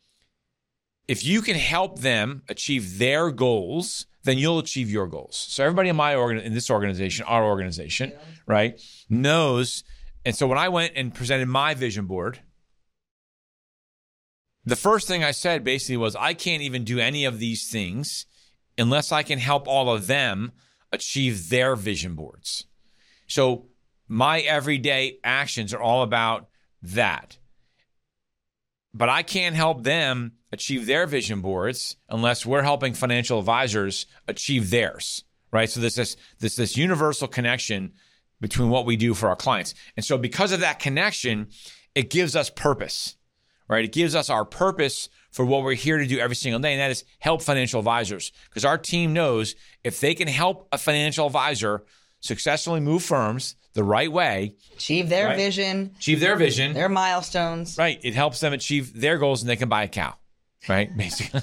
if 1.08 1.26
you 1.26 1.42
can 1.42 1.56
help 1.56 2.00
them 2.00 2.42
achieve 2.48 2.98
their 2.98 3.32
goals, 3.32 4.06
then 4.24 4.38
you'll 4.38 4.60
achieve 4.60 4.90
your 4.90 5.08
goals. 5.08 5.36
So 5.36 5.64
everybody 5.64 5.90
in 5.90 5.96
my 5.96 6.16
organ 6.16 6.38
in 6.38 6.54
this 6.54 6.70
organization, 6.70 7.26
our 7.26 7.44
organization, 7.44 8.14
right, 8.48 8.80
knows. 9.10 9.84
And 10.26 10.36
so 10.36 10.48
when 10.48 10.58
I 10.58 10.70
went 10.70 10.94
and 10.96 11.14
presented 11.14 11.48
my 11.48 11.74
vision 11.74 12.06
board, 12.06 12.40
the 14.66 14.76
first 14.76 15.08
thing 15.08 15.24
I 15.24 15.32
said 15.32 15.64
basically 15.64 15.98
was 15.98 16.16
I 16.16 16.34
can't 16.34 16.62
even 16.62 16.84
do 16.84 17.00
any 17.00 17.26
of 17.26 17.40
these 17.40 17.70
things 17.70 18.26
unless 18.78 19.12
I 19.12 19.24
can 19.24 19.40
help 19.40 19.68
all 19.68 19.94
of 19.94 20.08
them 20.08 20.52
achieve 20.92 21.50
their 21.50 21.76
vision 21.76 22.16
boards. 22.16 22.66
So 23.28 23.68
my 24.08 24.42
everyday 24.42 25.18
actions 25.24 25.74
are 25.74 25.82
all 25.82 26.04
about 26.04 26.48
that 26.82 27.38
but 28.94 29.10
I 29.10 29.24
can't 29.24 29.56
help 29.56 29.84
them 29.84 30.34
achieve 30.52 30.86
their 30.86 31.08
vision 31.08 31.42
boards 31.42 31.96
unless 32.10 32.46
we're 32.46 32.62
helping 32.62 32.94
financial 32.94 33.40
advisors 33.40 34.06
achieve 34.28 34.70
theirs, 34.70 35.24
right? 35.52 35.70
So 35.70 35.80
there's 35.80 35.96
this 35.96 36.18
this 36.40 36.56
this 36.56 36.78
universal 36.78 37.28
connection 37.28 37.94
between 38.40 38.70
what 38.70 38.86
we 38.86 38.98
do 38.98 39.14
for 39.14 39.30
our 39.30 39.36
clients, 39.36 39.74
and 39.96 40.06
so 40.06 40.18
because 40.18 40.52
of 40.52 40.60
that 40.62 40.80
connection, 40.80 41.48
it 41.96 42.10
gives 42.10 42.36
us 42.36 42.50
purpose, 42.50 43.16
right? 43.72 43.84
It 43.86 43.92
gives 43.92 44.14
us 44.14 44.30
our 44.30 44.46
purpose 44.46 45.10
for 45.32 45.46
what 45.46 45.64
we're 45.64 45.74
here 45.74 45.98
to 45.98 46.06
do 46.06 46.20
every 46.20 46.36
single 46.36 46.60
day, 46.60 46.74
and 46.74 46.82
that 46.82 46.92
is 46.92 47.04
help 47.20 47.42
financial 47.42 47.80
advisors. 47.80 48.32
Because 48.50 48.66
our 48.66 48.78
team 48.78 49.14
knows 49.14 49.56
if 49.84 50.00
they 50.02 50.14
can 50.14 50.28
help 50.28 50.68
a 50.72 50.78
financial 50.78 51.26
advisor 51.26 51.84
successfully 52.20 52.82
move 52.82 53.02
firms 53.02 53.56
the 53.74 53.84
right 53.84 54.12
way, 54.12 54.54
achieve 54.74 55.08
their 55.10 55.28
Right. 55.28 55.38
vision, 55.38 55.92
achieve 55.98 56.20
their 56.20 56.36
vision, 56.36 56.74
their 56.74 56.90
milestones. 56.90 57.78
Right. 57.78 58.00
It 58.04 58.14
helps 58.14 58.42
them 58.42 58.52
achieve 58.54 59.00
their 59.00 59.18
goals 59.18 59.42
and 59.42 59.50
they 59.50 59.56
can 59.56 59.70
buy 59.70 59.84
a 59.84 59.88
cow. 59.88 60.16
Right. 60.68 60.90
Basically. 60.98 61.40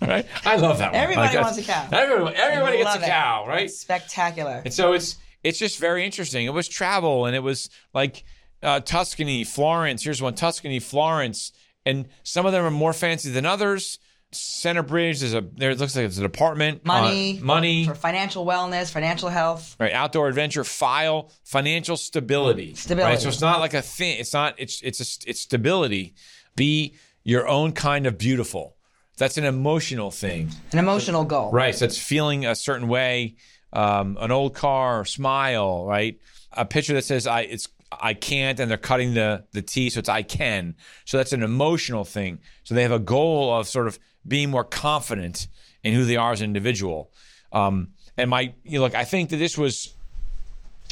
right. 0.00 0.26
I 0.44 0.56
love 0.56 0.78
that 0.78 0.92
one. 0.92 1.00
Everybody 1.02 1.36
Like, 1.36 1.44
wants 1.44 1.58
a 1.58 1.62
cow. 1.62 1.88
Everyone, 1.92 2.34
everybody 2.34 2.78
gets 2.78 2.96
a 2.96 2.98
it. 3.00 3.06
cow, 3.06 3.44
right? 3.46 3.64
It's 3.66 3.78
spectacular. 3.78 4.62
And 4.64 4.72
so 4.72 4.94
it's 4.94 5.16
it's 5.44 5.58
just 5.58 5.78
very 5.78 6.04
interesting. 6.04 6.46
It 6.46 6.54
was 6.54 6.66
travel 6.68 7.26
and 7.26 7.36
it 7.36 7.40
was 7.42 7.68
like 7.94 8.24
uh, 8.62 8.80
Tuscany, 8.80 9.44
Florence. 9.44 10.04
Here's 10.04 10.20
one 10.22 10.34
Tuscany, 10.34 10.78
Florence, 10.78 11.52
and 11.86 12.08
some 12.22 12.46
of 12.46 12.52
them 12.52 12.64
are 12.64 12.70
more 12.70 12.92
fancy 12.92 13.30
than 13.30 13.46
others. 13.46 13.98
Center 14.32 14.84
Bridge 14.84 15.24
is 15.24 15.34
a 15.34 15.40
there. 15.40 15.70
It 15.72 15.78
looks 15.78 15.96
like 15.96 16.04
it's 16.04 16.18
an 16.18 16.24
apartment. 16.24 16.84
Money, 16.84 17.38
Uh, 17.40 17.44
money. 17.44 17.84
for 17.84 17.96
financial 17.96 18.46
wellness, 18.46 18.88
financial 18.90 19.28
health. 19.28 19.74
Right, 19.80 19.92
outdoor 19.92 20.28
adventure, 20.28 20.62
file, 20.62 21.32
financial 21.42 21.96
stability. 21.96 22.74
Stability. 22.76 23.14
Right, 23.14 23.20
so 23.20 23.28
it's 23.28 23.40
not 23.40 23.58
like 23.58 23.74
a 23.74 23.82
thing. 23.82 24.20
It's 24.20 24.32
not. 24.32 24.54
It's 24.56 24.80
it's 24.82 25.00
a, 25.00 25.28
it's 25.30 25.40
stability. 25.40 26.14
Be 26.54 26.94
your 27.24 27.48
own 27.48 27.72
kind 27.72 28.06
of 28.06 28.18
beautiful. 28.18 28.76
That's 29.18 29.36
an 29.36 29.44
emotional 29.44 30.12
thing. 30.12 30.50
An 30.72 30.78
emotional 30.78 31.24
goal. 31.24 31.50
Right. 31.50 31.74
So 31.74 31.84
it's 31.86 31.98
feeling 31.98 32.46
a 32.46 32.54
certain 32.54 32.86
way. 32.86 33.34
Um, 33.72 34.16
an 34.20 34.30
old 34.30 34.54
car, 34.54 35.04
smile. 35.04 35.84
Right. 35.86 36.20
A 36.52 36.64
picture 36.64 36.94
that 36.94 37.04
says 37.04 37.26
I 37.26 37.40
it's 37.42 37.66
I 37.92 38.14
can't, 38.14 38.60
and 38.60 38.70
they're 38.70 38.78
cutting 38.78 39.14
the 39.14 39.44
the 39.52 39.62
T, 39.62 39.90
so 39.90 39.98
it's 40.00 40.08
I 40.08 40.22
can. 40.22 40.76
So 41.04 41.16
that's 41.16 41.32
an 41.32 41.42
emotional 41.42 42.04
thing. 42.04 42.38
So 42.64 42.74
they 42.74 42.82
have 42.82 42.92
a 42.92 42.98
goal 42.98 43.52
of 43.54 43.66
sort 43.66 43.86
of 43.86 43.98
being 44.26 44.50
more 44.50 44.64
confident 44.64 45.48
in 45.82 45.94
who 45.94 46.04
they 46.04 46.16
are 46.16 46.32
as 46.32 46.40
an 46.40 46.44
individual. 46.44 47.10
Um, 47.52 47.88
and 48.16 48.30
my 48.30 48.52
you 48.64 48.78
know, 48.78 48.84
look, 48.84 48.94
I 48.94 49.04
think 49.04 49.30
that 49.30 49.36
this 49.38 49.56
was 49.58 49.94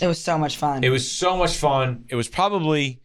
It 0.01 0.07
was 0.07 0.19
so 0.23 0.39
much 0.39 0.57
fun. 0.57 0.83
it 0.83 0.91
was 0.91 1.11
so 1.11 1.37
much 1.37 1.57
fun. 1.57 2.05
It 2.09 2.17
was 2.17 2.29
probably 2.29 3.01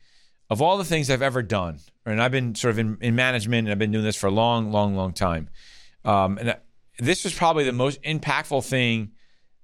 of 0.50 0.62
all 0.62 0.78
the 0.78 0.86
things 0.86 1.10
I've 1.10 1.22
ever 1.22 1.42
done, 1.42 1.80
and 2.06 2.22
I've 2.22 2.32
been 2.32 2.56
sort 2.56 2.72
of 2.72 2.80
in, 2.80 2.98
in 3.02 3.16
management, 3.16 3.68
and 3.68 3.72
I've 3.72 3.80
been 3.80 3.92
doing 3.92 4.04
this 4.04 4.16
for 4.16 4.28
a 4.28 4.32
long, 4.32 4.72
long, 4.72 4.96
long 4.96 5.14
time. 5.14 5.50
Um, 6.06 6.38
and 6.38 6.52
I- 6.52 6.58
this 7.00 7.24
was 7.24 7.34
probably 7.34 7.64
the 7.64 7.72
most 7.72 8.02
impactful 8.04 8.64
thing 8.66 9.12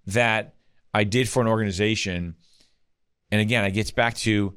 that 0.08 0.56
I 0.94 1.04
did 1.04 1.30
for 1.30 1.42
an 1.42 1.48
organization. 1.48 2.36
And 3.32 3.42
again, 3.42 3.64
it 3.66 3.72
gets 3.72 3.92
back 3.92 4.16
to 4.18 4.56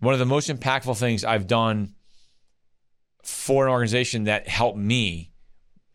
one 0.00 0.12
of 0.14 0.20
the 0.20 0.26
most 0.26 0.48
impactful 0.48 0.98
things 0.98 1.24
I've 1.24 1.46
done 1.46 1.94
for 3.22 3.66
an 3.66 3.72
organization 3.72 4.24
that 4.24 4.48
helped 4.48 4.78
me 4.78 5.32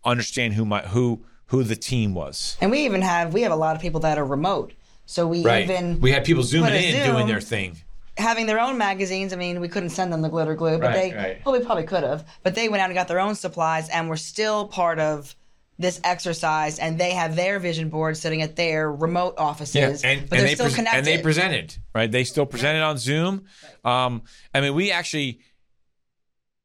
understand 0.03 0.53
who 0.53 0.65
my 0.65 0.81
who 0.81 1.25
who 1.47 1.63
the 1.63 1.75
team 1.75 2.13
was. 2.13 2.57
and 2.61 2.71
we 2.71 2.85
even 2.85 3.01
have 3.01 3.33
we 3.33 3.41
have 3.41 3.51
a 3.51 3.55
lot 3.55 3.75
of 3.75 3.81
people 3.81 4.01
that 4.01 4.17
are 4.17 4.25
remote. 4.25 4.73
So 5.05 5.27
we 5.27 5.39
even 5.39 5.99
we 6.01 6.11
had 6.11 6.25
people 6.25 6.43
zooming 6.43 6.73
in 6.73 7.05
doing 7.11 7.27
their 7.27 7.41
thing. 7.41 7.77
having 8.17 8.45
their 8.45 8.59
own 8.59 8.77
magazines. 8.77 9.33
I 9.33 9.35
mean, 9.35 9.59
we 9.59 9.67
couldn't 9.67 9.89
send 9.89 10.11
them 10.13 10.21
the 10.21 10.29
glitter 10.29 10.55
glue, 10.55 10.77
but 10.79 10.87
Right, 10.87 11.11
they 11.11 11.15
right. 11.17 11.45
well, 11.45 11.57
we 11.57 11.63
probably 11.63 11.83
could 11.83 12.03
have. 12.03 12.25
But 12.43 12.55
they 12.55 12.69
went 12.69 12.81
out 12.81 12.89
and 12.89 12.95
got 12.95 13.07
their 13.07 13.19
own 13.19 13.35
supplies, 13.35 13.89
and 13.89 14.09
were 14.09 14.17
still 14.17 14.67
part 14.67 14.99
of 14.99 15.35
this 15.77 15.99
exercise 16.03 16.79
and 16.79 16.97
they 16.99 17.11
have 17.11 17.35
their 17.35 17.59
vision 17.59 17.89
board 17.89 18.15
sitting 18.15 18.41
at 18.41 18.55
their 18.55 18.91
remote 18.91 19.35
offices, 19.37 20.03
and, 20.03 20.21
but 20.29 20.37
and 20.37 20.39
they're 20.39 20.47
they 20.47 20.53
still 20.55 20.65
pres- 20.67 20.75
connected. 20.75 20.97
and 20.97 21.07
they 21.07 21.21
presented 21.21 21.77
right. 21.93 22.11
They 22.11 22.23
still 22.23 22.45
presented 22.45 22.81
on 22.81 22.97
Zoom. 22.97 23.45
Um, 23.83 24.23
I 24.53 24.61
mean, 24.61 24.73
we 24.73 24.91
actually 24.91 25.39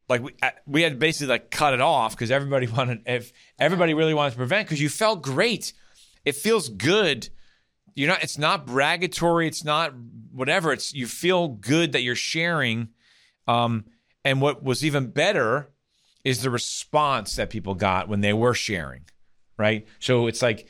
like 0.09 0.23
we 0.23 0.35
uh, 0.43 0.51
we 0.67 0.83
had 0.83 0.99
basically 0.99 1.29
like 1.29 1.51
cut 1.51 1.75
it 1.75 1.81
off 1.81 2.13
because 2.13 2.31
everybody 2.31 2.67
wanted 2.77 3.03
if 3.07 3.33
everybody 3.59 3.95
really 3.95 4.15
wanted 4.15 4.33
to 4.33 4.37
prevent 4.37 4.67
because 4.67 4.81
you 4.81 4.89
felt 4.89 5.23
great. 5.23 5.73
It 6.25 6.37
feels 6.37 6.69
good. 6.69 7.31
You're 7.95 8.09
not. 8.09 8.23
It's 8.23 8.39
not 8.39 8.67
bragatory. 8.67 9.49
It's 9.49 9.65
not 9.65 9.93
whatever. 10.33 10.73
It's 10.73 10.95
you 10.95 11.07
feel 11.07 11.49
good 11.49 11.93
that 11.93 12.03
you're 12.03 12.15
sharing. 12.15 12.91
Um, 13.49 13.87
and 14.25 14.41
what 14.41 14.63
was 14.63 14.85
even 14.85 15.09
better 15.09 15.71
is 16.25 16.43
the 16.43 16.51
response 16.51 17.37
that 17.37 17.51
people 17.51 17.75
got 17.75 18.09
when 18.09 18.21
they 18.21 18.33
were 18.33 18.55
sharing, 18.55 19.03
right? 19.57 19.87
So 19.99 20.27
it's 20.27 20.43
like 20.43 20.67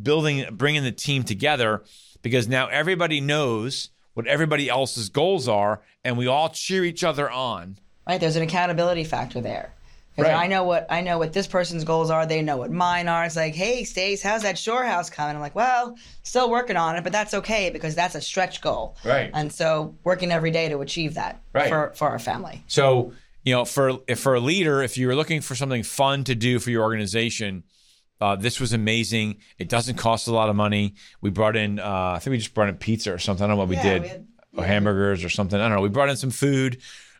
building, 0.00 0.46
bringing 0.52 0.84
the 0.84 0.92
team 0.92 1.22
together 1.22 1.82
because 2.22 2.48
now 2.48 2.66
everybody 2.68 3.20
knows 3.20 3.90
what 4.14 4.26
everybody 4.26 4.68
else's 4.68 5.08
goals 5.10 5.46
are, 5.48 5.82
and 6.04 6.16
we 6.16 6.26
all 6.26 6.48
cheer 6.48 6.84
each 6.84 7.04
other 7.04 7.30
on. 7.30 7.78
right 8.08 8.20
there's 8.20 8.36
an 8.36 8.42
accountability 8.42 9.04
factor 9.04 9.40
there 9.40 9.72
Right. 10.18 10.32
i 10.34 10.46
know 10.46 10.64
what 10.64 10.86
i 10.88 11.02
know 11.02 11.18
what 11.18 11.34
this 11.34 11.46
person's 11.46 11.84
goals 11.84 12.08
are 12.10 12.24
they 12.24 12.40
know 12.40 12.56
what 12.56 12.70
mine 12.70 13.06
are 13.06 13.26
it's 13.26 13.36
like 13.36 13.54
hey 13.54 13.84
stace 13.84 14.22
how's 14.22 14.40
that 14.44 14.56
shore 14.56 14.82
house 14.82 15.10
coming 15.10 15.34
i'm 15.36 15.42
like 15.42 15.54
well 15.54 15.94
still 16.22 16.48
working 16.48 16.78
on 16.78 16.96
it 16.96 17.04
but 17.04 17.12
that's 17.12 17.34
okay 17.34 17.68
because 17.68 17.94
that's 17.94 18.14
a 18.14 18.20
stretch 18.22 18.62
goal 18.62 18.96
Right. 19.04 19.30
and 19.34 19.52
so 19.52 19.94
working 20.04 20.32
every 20.32 20.50
day 20.50 20.70
to 20.70 20.78
achieve 20.80 21.12
that 21.14 21.42
Right. 21.52 21.68
for 21.68 21.92
for 21.94 22.08
our 22.08 22.18
family 22.18 22.64
So, 22.66 23.12
you 23.46 23.54
know, 23.54 23.64
for 23.64 24.00
if 24.08 24.18
for 24.18 24.34
a 24.34 24.40
leader, 24.40 24.82
if 24.82 24.98
you're 24.98 25.14
looking 25.14 25.40
for 25.40 25.54
something 25.54 25.84
fun 25.84 26.24
to 26.24 26.34
do 26.34 26.58
for 26.58 26.70
your 26.70 26.82
organization, 26.82 27.62
uh, 28.20 28.34
this 28.34 28.58
was 28.58 28.72
amazing. 28.72 29.36
It 29.56 29.68
doesn't 29.68 29.96
cost 29.96 30.26
a 30.26 30.32
lot 30.32 30.48
of 30.48 30.56
money. 30.56 30.94
We 31.20 31.30
brought 31.30 31.54
in, 31.56 31.78
uh, 31.78 32.14
I 32.16 32.18
think 32.18 32.32
we 32.32 32.38
just 32.38 32.54
brought 32.54 32.68
in 32.68 32.74
pizza 32.76 33.14
or 33.14 33.18
something. 33.18 33.44
I 33.44 33.46
don't 33.46 33.56
know 33.56 33.60
what 33.60 33.68
we 33.68 33.76
did, 33.76 34.02
we 34.02 34.08
had- 34.08 34.26
or 34.56 34.64
hamburgers 34.64 35.22
or 35.22 35.28
something. 35.28 35.60
I 35.60 35.68
don't 35.68 35.76
know. 35.76 35.82
We 35.82 35.90
brought 35.90 36.08
in 36.08 36.16
some 36.16 36.30
food. 36.30 36.78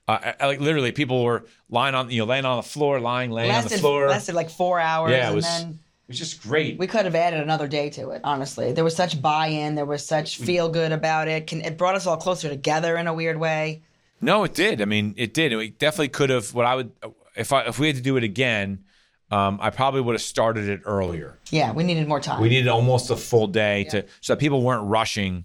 Uh, 0.08 0.32
I- 0.40 0.46
like 0.46 0.60
literally, 0.60 0.90
people 0.90 1.22
were 1.22 1.44
lying 1.70 1.94
on, 1.94 2.10
you 2.10 2.18
know, 2.18 2.24
laying 2.24 2.44
on 2.44 2.56
the 2.56 2.62
floor, 2.64 2.98
lying, 2.98 3.30
laying 3.30 3.52
on 3.52 3.62
the 3.62 3.70
floor. 3.70 4.08
lasted 4.08 4.34
like 4.34 4.50
four 4.50 4.80
hours 4.80 5.12
yeah, 5.12 5.18
it 5.18 5.26
and 5.26 5.34
was. 5.36 5.44
then 5.44 5.68
it 5.68 6.08
was 6.08 6.18
just 6.18 6.42
great. 6.42 6.76
we 6.76 6.88
could 6.88 7.04
have 7.04 7.14
added 7.14 7.40
another 7.40 7.66
day 7.68 7.90
to 7.90 8.10
it 8.10 8.20
honestly 8.22 8.72
there 8.72 8.84
was 8.84 8.94
such 8.94 9.20
buy-in 9.20 9.74
there 9.74 9.84
was 9.84 10.06
such 10.06 10.36
feel 10.38 10.68
good 10.68 10.92
about 10.92 11.26
it 11.26 11.48
Can, 11.48 11.62
it 11.62 11.76
brought 11.76 11.96
us 11.96 12.06
all 12.06 12.16
closer 12.16 12.48
together 12.48 12.96
in 12.96 13.08
a 13.08 13.12
weird 13.14 13.38
way 13.40 13.82
No, 14.20 14.44
it 14.44 14.54
did. 14.54 14.80
I 14.80 14.84
mean, 14.86 15.14
it 15.16 15.34
did. 15.34 15.54
We 15.54 15.70
definitely 15.70 16.08
could 16.08 16.30
have. 16.30 16.54
What 16.54 16.66
I 16.66 16.74
would, 16.74 16.92
if 17.36 17.52
I 17.52 17.62
if 17.62 17.78
we 17.78 17.86
had 17.88 17.96
to 17.96 18.02
do 18.02 18.16
it 18.16 18.24
again, 18.24 18.84
um, 19.30 19.58
I 19.60 19.70
probably 19.70 20.00
would 20.00 20.14
have 20.14 20.22
started 20.22 20.68
it 20.68 20.80
earlier. 20.84 21.38
yeah 21.50 21.72
we 21.72 21.82
needed 21.84 22.06
more 22.08 22.20
time 22.20 22.40
We 22.40 22.48
needed 22.48 22.68
almost 22.68 23.10
a 23.10 23.16
full 23.16 23.48
day 23.48 23.84
to 23.90 24.04
so 24.20 24.34
that 24.34 24.40
people 24.40 24.62
weren't 24.62 24.88
rushing 24.88 25.44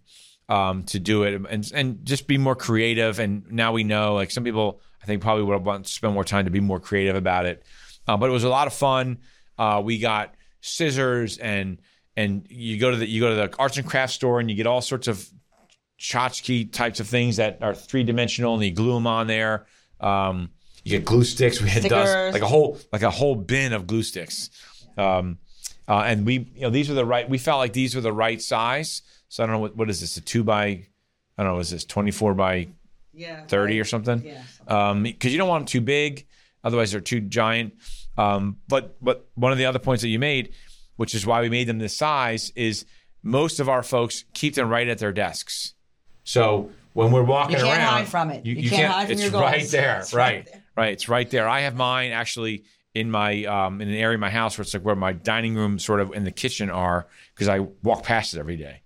um, 0.50 0.84
to 0.84 1.00
do 1.00 1.24
it 1.24 1.42
and 1.50 1.72
and 1.74 2.06
just 2.06 2.28
be 2.28 2.38
more 2.38 2.56
creative. 2.56 3.20
And 3.20 3.52
now 3.52 3.72
we 3.74 3.84
know, 3.84 4.16
like 4.16 4.32
some 4.32 4.44
people, 4.44 4.82
I 5.02 5.06
think 5.06 5.22
probably 5.22 5.44
would 5.44 5.54
have 5.54 5.66
want 5.66 5.86
to 5.86 5.92
spend 5.92 6.14
more 6.14 6.24
time 6.24 6.46
to 6.46 6.52
be 6.52 6.60
more 6.60 6.80
creative 6.80 7.16
about 7.16 7.46
it. 7.46 7.64
Uh, 8.08 8.18
but 8.18 8.30
it 8.30 8.34
was 8.34 8.44
a 8.44 8.50
lot 8.50 8.68
of 8.68 8.74
fun. 8.74 9.20
Uh, 9.58 9.82
we 9.84 10.00
got 10.00 10.34
scissors 10.62 11.38
and 11.38 11.80
and 12.16 12.46
you 12.50 12.78
go 12.80 12.92
to 12.92 12.98
the 12.98 13.08
you 13.08 13.22
go 13.22 13.30
to 13.30 13.36
the 13.36 13.58
arts 13.58 13.78
and 13.78 13.88
crafts 13.88 14.16
store 14.16 14.40
and 14.40 14.50
you 14.50 14.56
get 14.56 14.68
all 14.68 14.82
sorts 14.82 15.08
of 15.08 15.28
tchotchke 16.02 16.72
types 16.72 17.00
of 17.00 17.08
things 17.08 17.38
that 17.38 17.60
are 17.62 17.76
three 17.76 18.04
dimensional 18.04 18.56
and 18.56 18.64
you 18.64 18.72
glue 18.72 18.94
them 18.94 19.06
on 19.06 19.28
there. 19.28 19.68
Um, 20.00 20.50
you 20.84 20.98
get 20.98 21.06
glue 21.06 21.24
sticks. 21.24 21.62
We 21.62 21.70
had 21.70 21.84
dust, 21.84 22.34
like 22.34 22.42
a 22.42 22.48
whole 22.48 22.80
like 22.92 23.04
a 23.04 23.12
whole 23.12 23.36
bin 23.36 23.72
of 23.72 23.86
glue 23.86 24.02
sticks. 24.02 24.50
Um, 24.98 25.38
uh, 25.88 26.04
and 26.06 26.26
we, 26.26 26.50
you 26.56 26.62
know, 26.62 26.72
these 26.72 26.90
were 26.90 26.96
the 26.96 27.06
right. 27.06 27.30
We 27.30 27.38
felt 27.38 27.60
like 27.60 27.74
these 27.74 27.94
were 27.94 28.02
the 28.02 28.12
right 28.12 28.42
size. 28.42 29.04
So 29.30 29.44
I 29.44 29.46
don't 29.46 29.56
know 29.56 29.60
what 29.60 29.76
what 29.76 29.90
is 29.92 30.02
this? 30.02 30.18
A 30.18 30.22
two 30.22 30.44
by, 30.44 30.66
I 30.66 31.44
don't 31.44 31.54
know. 31.54 31.60
Is 31.60 31.70
this 31.70 31.86
twenty 31.86 32.12
four 32.12 32.34
by 32.34 32.70
yeah 33.14 33.46
thirty 33.46 33.80
or 33.80 33.86
something? 33.86 34.24
Yeah. 34.26 34.42
Um, 34.68 35.04
because 35.04 35.32
you 35.32 35.38
don't 35.38 35.50
want 35.50 35.62
them 35.62 35.68
too 35.68 35.82
big, 35.82 36.26
otherwise 36.64 36.92
they're 36.92 37.00
too 37.02 37.22
giant. 37.22 37.76
Um, 38.18 38.58
but 38.68 38.98
but 39.04 39.30
one 39.36 39.52
of 39.52 39.60
the 39.60 39.66
other 39.66 39.80
points 39.80 40.02
that 40.02 40.10
you 40.10 40.20
made, 40.20 40.54
which 40.96 41.14
is 41.14 41.28
why 41.28 41.42
we 41.42 41.50
made 41.50 41.68
them 41.68 41.78
this 41.78 41.96
size, 41.96 42.52
is 42.56 42.86
most 43.22 43.60
of 43.60 43.70
our 43.70 43.84
folks 43.84 44.26
keep 44.34 44.56
them 44.56 44.68
right 44.68 44.88
at 44.88 44.98
their 44.98 45.14
desks. 45.14 45.76
So 46.24 46.70
when 46.94 47.12
we're 47.12 47.24
walking 47.24 47.56
around, 47.56 47.66
You 47.66 47.72
can't 47.72 47.80
around, 47.82 47.94
hide 47.94 48.08
from 48.08 48.30
it. 48.32 48.46
You 48.46 48.70
can't 48.70 48.92
hide 48.94 49.04
from 49.06 49.12
it's 49.14 49.22
your 49.22 49.32
goals. 49.32 49.42
right 49.44 49.68
there, 49.70 50.00
It's 50.00 50.14
right, 50.14 50.48
right 50.48 50.62
right. 50.76 50.94
It's 50.94 51.10
right 51.10 51.30
there. 51.30 51.48
I 51.48 51.62
have 51.62 51.76
mine 51.76 52.12
actually 52.12 52.64
in 52.94 53.10
my 53.10 53.46
um, 53.46 53.82
in 53.82 53.88
an 53.88 53.96
area 53.96 54.16
of 54.16 54.22
my 54.22 54.30
house 54.30 54.58
where 54.58 54.64
it's 54.64 54.74
like 54.74 54.84
where 54.84 54.96
my 54.96 55.14
dining 55.14 55.56
room 55.56 55.80
sort 55.80 56.00
of 56.02 56.14
in 56.14 56.24
the 56.26 56.32
kitchen 56.32 56.70
are 56.70 57.08
because 57.34 57.48
I 57.48 57.60
walk 57.84 58.04
past 58.04 58.34
it 58.34 58.40
every 58.40 58.58
day. 58.58 58.82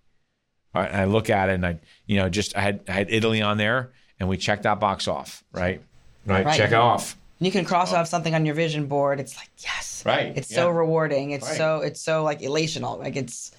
Right, 0.74 0.90
and 0.92 1.02
I 1.02 1.06
look 1.06 1.30
at 1.30 1.50
it 1.50 1.54
and 1.54 1.66
I 1.66 1.80
you 2.06 2.18
know 2.18 2.30
just 2.30 2.56
I 2.56 2.62
had 2.62 2.82
I 2.88 2.92
had 2.92 3.08
Italy 3.10 3.42
on 3.42 3.58
there 3.58 3.92
and 4.20 4.30
we 4.30 4.38
checked 4.38 4.64
that 4.64 4.80
box 4.80 5.08
off. 5.08 5.44
Right, 5.52 5.82
right. 6.26 6.46
Right. 6.46 6.58
Check 6.58 6.72
it 6.72 6.76
off. 6.76 7.18
you 7.40 7.52
can 7.52 7.66
cross 7.66 7.94
off 7.94 8.08
something 8.08 8.34
on 8.36 8.46
your 8.46 8.56
vision 8.56 8.86
board 8.88 9.20
it's 9.20 9.36
like 9.36 9.50
yes 9.60 10.04
Right, 10.06 10.38
it's 10.38 10.54
so 10.54 10.70
rewarding 10.70 11.32
it's 11.32 11.48
Right. 11.48 11.58
so 11.58 11.82
it's 11.82 12.00
so 12.02 12.24
like 12.24 12.42
elational 12.42 13.00
like 13.00 13.16
it's 13.16 13.52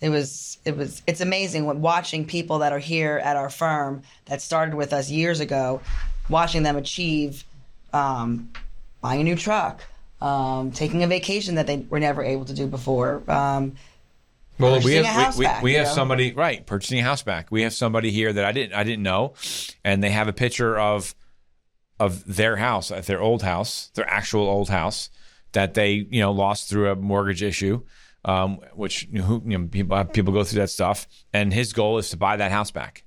it 0.00 0.10
was 0.10 0.58
it 0.64 0.76
was 0.76 1.02
it's 1.06 1.20
amazing 1.20 1.64
when 1.64 1.80
watching 1.80 2.24
people 2.24 2.60
that 2.60 2.72
are 2.72 2.78
here 2.78 3.20
at 3.22 3.36
our 3.36 3.50
firm 3.50 4.02
that 4.26 4.40
started 4.40 4.74
with 4.74 4.92
us 4.92 5.10
years 5.10 5.40
ago 5.40 5.80
watching 6.28 6.62
them 6.62 6.76
achieve 6.76 7.44
um, 7.92 8.50
buying 9.00 9.20
a 9.20 9.24
new 9.24 9.36
truck 9.36 9.82
um, 10.20 10.70
taking 10.72 11.02
a 11.02 11.06
vacation 11.06 11.56
that 11.56 11.66
they 11.66 11.78
were 11.88 12.00
never 12.00 12.22
able 12.22 12.44
to 12.44 12.54
do 12.54 12.66
before 12.66 13.22
um, 13.30 13.74
Well, 14.58 14.80
we 14.80 14.94
have 14.94 15.36
we, 15.36 15.40
we, 15.40 15.46
back, 15.46 15.62
we 15.62 15.72
have 15.74 15.86
know? 15.86 15.92
somebody 15.92 16.32
right 16.32 16.64
purchasing 16.66 16.98
a 16.98 17.02
house 17.02 17.22
back. 17.22 17.50
We 17.50 17.62
have 17.62 17.72
somebody 17.72 18.10
here 18.10 18.32
that 18.32 18.44
I 18.44 18.52
didn't 18.52 18.74
I 18.74 18.82
didn't 18.84 19.04
know, 19.04 19.34
and 19.84 20.02
they 20.02 20.10
have 20.10 20.28
a 20.28 20.32
picture 20.32 20.78
of 20.78 21.14
of 22.00 22.36
their 22.36 22.56
house, 22.56 22.88
their 22.88 23.20
old 23.20 23.42
house, 23.42 23.90
their 23.94 24.08
actual 24.08 24.48
old 24.48 24.68
house 24.68 25.10
that 25.52 25.74
they 25.74 26.06
you 26.10 26.20
know 26.20 26.32
lost 26.32 26.68
through 26.68 26.90
a 26.90 26.96
mortgage 26.96 27.42
issue, 27.42 27.82
um, 28.24 28.58
which 28.74 29.06
you 29.10 29.18
know, 29.20 29.24
who, 29.24 29.42
you 29.46 29.58
know 29.58 29.66
people 29.68 30.04
people 30.06 30.32
go 30.32 30.44
through 30.44 30.60
that 30.60 30.70
stuff, 30.70 31.06
and 31.32 31.52
his 31.52 31.72
goal 31.72 31.98
is 31.98 32.10
to 32.10 32.16
buy 32.16 32.36
that 32.36 32.50
house 32.50 32.70
back. 32.70 33.04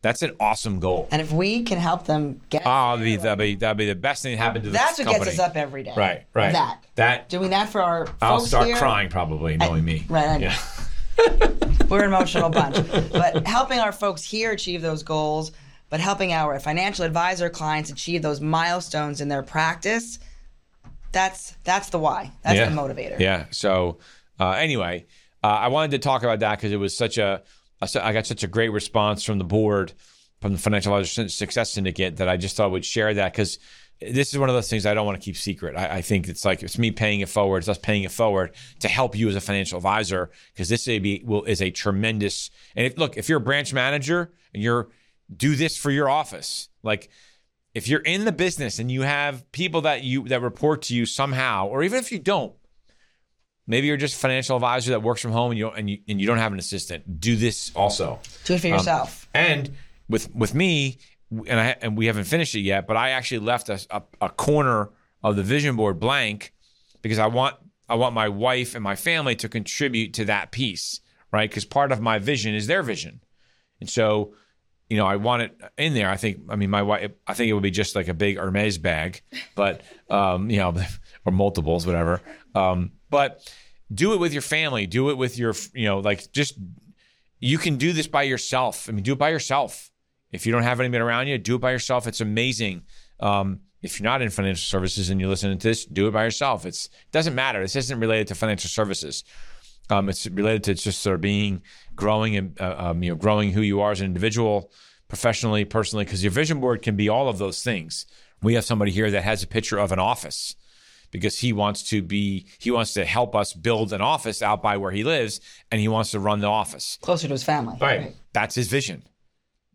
That's 0.00 0.22
an 0.22 0.36
awesome 0.38 0.78
goal. 0.78 1.08
and 1.10 1.20
if 1.20 1.32
we 1.32 1.64
can 1.64 1.78
help 1.78 2.06
them 2.06 2.40
get 2.50 2.62
Oh, 2.64 2.96
that'd 2.96 3.04
be, 3.04 3.16
that'd 3.16 3.38
be 3.38 3.54
that'd 3.56 3.76
be 3.76 3.86
the 3.86 3.96
best 3.96 4.22
thing 4.22 4.36
that 4.36 4.42
happened 4.42 4.64
to 4.64 4.70
that's 4.70 4.96
this 4.96 4.96
That's 4.98 5.08
what 5.08 5.12
company. 5.14 5.30
gets 5.32 5.40
us 5.40 5.44
up 5.50 5.56
every 5.56 5.82
day 5.82 5.92
Right, 5.96 6.24
right. 6.34 6.52
that 6.52 6.84
that 6.94 7.28
doing 7.28 7.50
that 7.50 7.68
for 7.68 7.82
our 7.82 8.06
I'll 8.22 8.38
start 8.38 8.66
here, 8.66 8.76
crying 8.76 9.08
probably 9.08 9.56
knowing 9.56 9.84
me. 9.84 10.06
right, 10.08 10.28
I 10.28 10.38
know. 10.38 10.46
Yeah. 10.46 11.48
We're 11.88 12.04
an 12.04 12.12
emotional 12.14 12.48
bunch. 12.48 12.76
But 13.10 13.44
helping 13.44 13.80
our 13.80 13.90
folks 13.90 14.22
here 14.22 14.52
achieve 14.52 14.82
those 14.82 15.02
goals, 15.02 15.50
but 15.90 15.98
helping 15.98 16.32
our 16.32 16.60
financial 16.60 17.04
advisor 17.04 17.50
clients 17.50 17.90
achieve 17.90 18.22
those 18.22 18.40
milestones 18.40 19.20
in 19.20 19.26
their 19.28 19.42
practice, 19.42 20.20
that's 21.10 21.56
that's 21.64 21.88
the 21.90 21.98
why. 21.98 22.30
That's 22.44 22.56
yeah. 22.56 22.68
the 22.68 22.76
motivator. 22.76 23.18
Yeah. 23.18 23.46
So 23.50 23.98
uh, 24.38 24.50
anyway, 24.50 25.06
uh, 25.42 25.46
I 25.46 25.68
wanted 25.68 25.92
to 25.92 25.98
talk 25.98 26.22
about 26.22 26.40
that 26.40 26.56
because 26.58 26.72
it 26.72 26.76
was 26.76 26.96
such 26.96 27.18
a 27.18 27.42
I 27.80 28.12
got 28.12 28.26
such 28.26 28.42
a 28.42 28.48
great 28.48 28.70
response 28.70 29.22
from 29.22 29.38
the 29.38 29.44
board, 29.44 29.92
from 30.40 30.52
the 30.52 30.58
Financial 30.58 30.92
Advisor 30.94 31.28
Success 31.28 31.72
Syndicate 31.72 32.16
that 32.16 32.28
I 32.28 32.36
just 32.36 32.56
thought 32.56 32.64
I 32.64 32.68
would 32.68 32.84
share 32.84 33.14
that 33.14 33.32
because 33.32 33.58
this 34.00 34.32
is 34.32 34.38
one 34.38 34.48
of 34.48 34.54
those 34.54 34.70
things 34.70 34.86
I 34.86 34.94
don't 34.94 35.06
want 35.06 35.20
to 35.20 35.24
keep 35.24 35.36
secret. 35.36 35.76
I, 35.76 35.96
I 35.96 36.02
think 36.02 36.28
it's 36.28 36.44
like 36.44 36.62
it's 36.62 36.78
me 36.78 36.90
paying 36.90 37.20
it 37.20 37.28
forward, 37.28 37.58
it's 37.58 37.68
us 37.68 37.78
paying 37.78 38.04
it 38.04 38.12
forward 38.12 38.54
to 38.80 38.88
help 38.88 39.16
you 39.16 39.28
as 39.28 39.36
a 39.36 39.40
financial 39.40 39.76
advisor 39.76 40.30
because 40.52 40.68
this 40.68 40.86
will, 41.24 41.44
is 41.44 41.62
a 41.62 41.70
tremendous. 41.70 42.50
And 42.76 42.86
if, 42.86 42.98
look, 42.98 43.16
if 43.16 43.28
you're 43.28 43.38
a 43.38 43.42
branch 43.42 43.72
manager 43.72 44.32
and 44.54 44.62
you're 44.62 44.88
do 45.34 45.56
this 45.56 45.76
for 45.76 45.90
your 45.90 46.08
office, 46.08 46.68
like 46.82 47.10
if 47.74 47.88
you're 47.88 48.00
in 48.00 48.24
the 48.24 48.32
business 48.32 48.78
and 48.78 48.90
you 48.90 49.02
have 49.02 49.50
people 49.52 49.82
that 49.82 50.02
you 50.02 50.28
that 50.28 50.42
report 50.42 50.82
to 50.82 50.94
you 50.94 51.04
somehow, 51.04 51.66
or 51.66 51.82
even 51.82 51.98
if 51.98 52.10
you 52.12 52.18
don't, 52.18 52.54
maybe 53.68 53.86
you're 53.86 53.96
just 53.96 54.16
a 54.16 54.18
financial 54.18 54.56
advisor 54.56 54.90
that 54.90 55.02
works 55.02 55.20
from 55.20 55.30
home 55.30 55.52
and 55.52 55.58
you 55.58 55.66
don't, 55.66 55.78
and 55.78 55.90
you 55.90 55.98
and 56.08 56.20
you 56.20 56.26
don't 56.26 56.38
have 56.38 56.52
an 56.52 56.58
assistant. 56.58 57.20
Do 57.20 57.36
this 57.36 57.70
also. 57.76 58.18
Do 58.44 58.54
it 58.54 58.60
for 58.60 58.66
yourself. 58.68 59.28
And 59.32 59.70
with 60.08 60.34
with 60.34 60.54
me, 60.54 60.98
and 61.30 61.60
I 61.60 61.76
and 61.80 61.96
we 61.96 62.06
haven't 62.06 62.24
finished 62.24 62.56
it 62.56 62.60
yet, 62.60 62.88
but 62.88 62.96
I 62.96 63.10
actually 63.10 63.40
left 63.40 63.68
a, 63.68 63.78
a, 63.90 64.02
a 64.22 64.28
corner 64.30 64.90
of 65.22 65.36
the 65.36 65.42
vision 65.42 65.76
board 65.76 66.00
blank 66.00 66.52
because 67.02 67.18
I 67.18 67.26
want 67.26 67.56
I 67.88 67.94
want 67.94 68.14
my 68.14 68.28
wife 68.28 68.74
and 68.74 68.82
my 68.82 68.96
family 68.96 69.36
to 69.36 69.48
contribute 69.48 70.14
to 70.14 70.24
that 70.24 70.50
piece, 70.50 71.00
right? 71.32 71.48
Because 71.48 71.64
part 71.64 71.92
of 71.92 72.00
my 72.00 72.18
vision 72.18 72.54
is 72.54 72.66
their 72.66 72.82
vision, 72.82 73.20
and 73.80 73.88
so 73.88 74.34
you 74.88 74.96
know 74.96 75.06
I 75.06 75.16
want 75.16 75.42
it 75.42 75.60
in 75.76 75.94
there. 75.94 76.08
I 76.08 76.16
think 76.16 76.40
I 76.48 76.56
mean 76.56 76.70
my 76.70 76.82
wife. 76.82 77.12
I 77.26 77.34
think 77.34 77.50
it 77.50 77.52
would 77.52 77.62
be 77.62 77.70
just 77.70 77.94
like 77.94 78.08
a 78.08 78.14
big 78.14 78.38
Hermes 78.38 78.78
bag, 78.78 79.20
but 79.54 79.82
um, 80.08 80.50
you 80.50 80.56
know, 80.58 80.74
or 81.26 81.32
multiples, 81.32 81.86
whatever. 81.86 82.22
Um, 82.54 82.92
but 83.10 83.52
do 83.92 84.12
it 84.12 84.20
with 84.20 84.32
your 84.32 84.42
family. 84.42 84.86
Do 84.86 85.10
it 85.10 85.16
with 85.16 85.38
your 85.38 85.54
you 85.74 85.86
know 85.86 85.98
like 85.98 86.30
just 86.32 86.58
you 87.40 87.58
can 87.58 87.76
do 87.76 87.92
this 87.92 88.06
by 88.06 88.24
yourself. 88.24 88.88
I 88.88 88.92
mean, 88.92 89.02
do 89.02 89.12
it 89.12 89.18
by 89.18 89.30
yourself. 89.30 89.90
If 90.32 90.44
you 90.44 90.52
don't 90.52 90.62
have 90.62 90.80
anybody 90.80 91.00
around 91.00 91.28
you, 91.28 91.38
do 91.38 91.56
it 91.56 91.60
by 91.60 91.70
yourself. 91.70 92.06
It's 92.06 92.20
amazing. 92.20 92.82
Um, 93.20 93.60
if 93.80 93.98
you're 93.98 94.04
not 94.04 94.22
in 94.22 94.30
financial 94.30 94.64
services 94.64 95.08
and 95.08 95.20
you're 95.20 95.30
listening 95.30 95.58
to 95.58 95.68
this, 95.68 95.84
do 95.84 96.08
it 96.08 96.10
by 96.10 96.24
yourself. 96.24 96.66
It's 96.66 96.86
it 96.86 97.12
doesn't 97.12 97.34
matter. 97.34 97.60
This 97.60 97.76
isn't 97.76 98.00
related 98.00 98.28
to 98.28 98.34
financial 98.34 98.68
services. 98.68 99.24
Um, 99.90 100.08
it's 100.08 100.26
related 100.26 100.64
to 100.64 100.74
just 100.74 101.00
sort 101.00 101.14
of 101.14 101.20
being 101.20 101.62
growing 101.94 102.36
and 102.36 102.60
uh, 102.60 102.74
um, 102.78 103.02
you 103.02 103.10
know 103.10 103.16
growing 103.16 103.52
who 103.52 103.62
you 103.62 103.80
are 103.80 103.92
as 103.92 104.00
an 104.00 104.06
individual, 104.06 104.70
professionally, 105.06 105.64
personally. 105.64 106.04
Because 106.04 106.22
your 106.22 106.32
vision 106.32 106.60
board 106.60 106.82
can 106.82 106.96
be 106.96 107.08
all 107.08 107.28
of 107.28 107.38
those 107.38 107.62
things. 107.62 108.04
We 108.42 108.54
have 108.54 108.64
somebody 108.64 108.90
here 108.90 109.10
that 109.10 109.22
has 109.22 109.42
a 109.42 109.46
picture 109.46 109.78
of 109.78 109.92
an 109.92 109.98
office 109.98 110.56
because 111.10 111.38
he 111.38 111.52
wants 111.52 111.82
to 111.90 112.02
be 112.02 112.46
he 112.58 112.70
wants 112.70 112.94
to 112.94 113.04
help 113.04 113.34
us 113.34 113.52
build 113.52 113.92
an 113.92 114.00
office 114.00 114.42
out 114.42 114.62
by 114.62 114.76
where 114.76 114.90
he 114.90 115.04
lives 115.04 115.40
and 115.70 115.80
he 115.80 115.88
wants 115.88 116.10
to 116.12 116.20
run 116.20 116.40
the 116.40 116.46
office 116.46 116.98
closer 117.00 117.28
to 117.28 117.34
his 117.34 117.44
family. 117.44 117.76
Right. 117.80 118.14
That's 118.32 118.54
his 118.54 118.68
vision. 118.68 119.04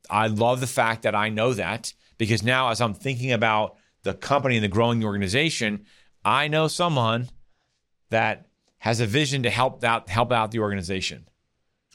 I 0.10 0.28
love 0.28 0.60
the 0.60 0.68
fact 0.68 1.04
that 1.04 1.16
I 1.16 1.30
know 1.30 1.54
that 1.54 1.94
because 2.18 2.44
now 2.44 2.70
as 2.70 2.82
I'm 2.82 2.94
thinking 2.94 3.32
about 3.32 3.78
the 4.04 4.14
company 4.14 4.58
and 4.58 4.64
the 4.64 4.70
growing 4.70 5.04
organization, 5.04 5.86
I 6.24 6.48
know 6.48 6.68
someone 6.68 7.30
that 8.10 8.48
has 8.80 9.00
a 9.00 9.06
vision 9.06 9.44
to 9.44 9.50
help 9.50 9.84
out 9.84 10.10
help 10.10 10.32
out 10.32 10.52
the 10.52 10.60
organization. 10.60 11.28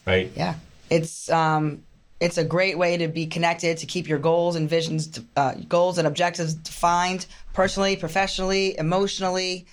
Right? 0.07 0.33
Yeah. 0.35 0.55
It's 0.91 1.31
um 1.31 1.85
it's 2.21 2.39
a 2.39 2.45
great 2.45 2.77
way 2.77 2.97
to 2.97 3.09
be 3.09 3.27
connected 3.27 3.79
to 3.79 3.87
keep 3.87 4.09
your 4.09 4.19
goals 4.19 4.57
and 4.57 4.69
visions 4.69 5.21
uh, 5.37 5.55
goals 5.69 5.99
and 5.99 6.07
objectives 6.07 6.55
defined 6.55 7.27
personally 7.53 7.97
professionally 7.97 8.77
emotionally. 8.79 9.67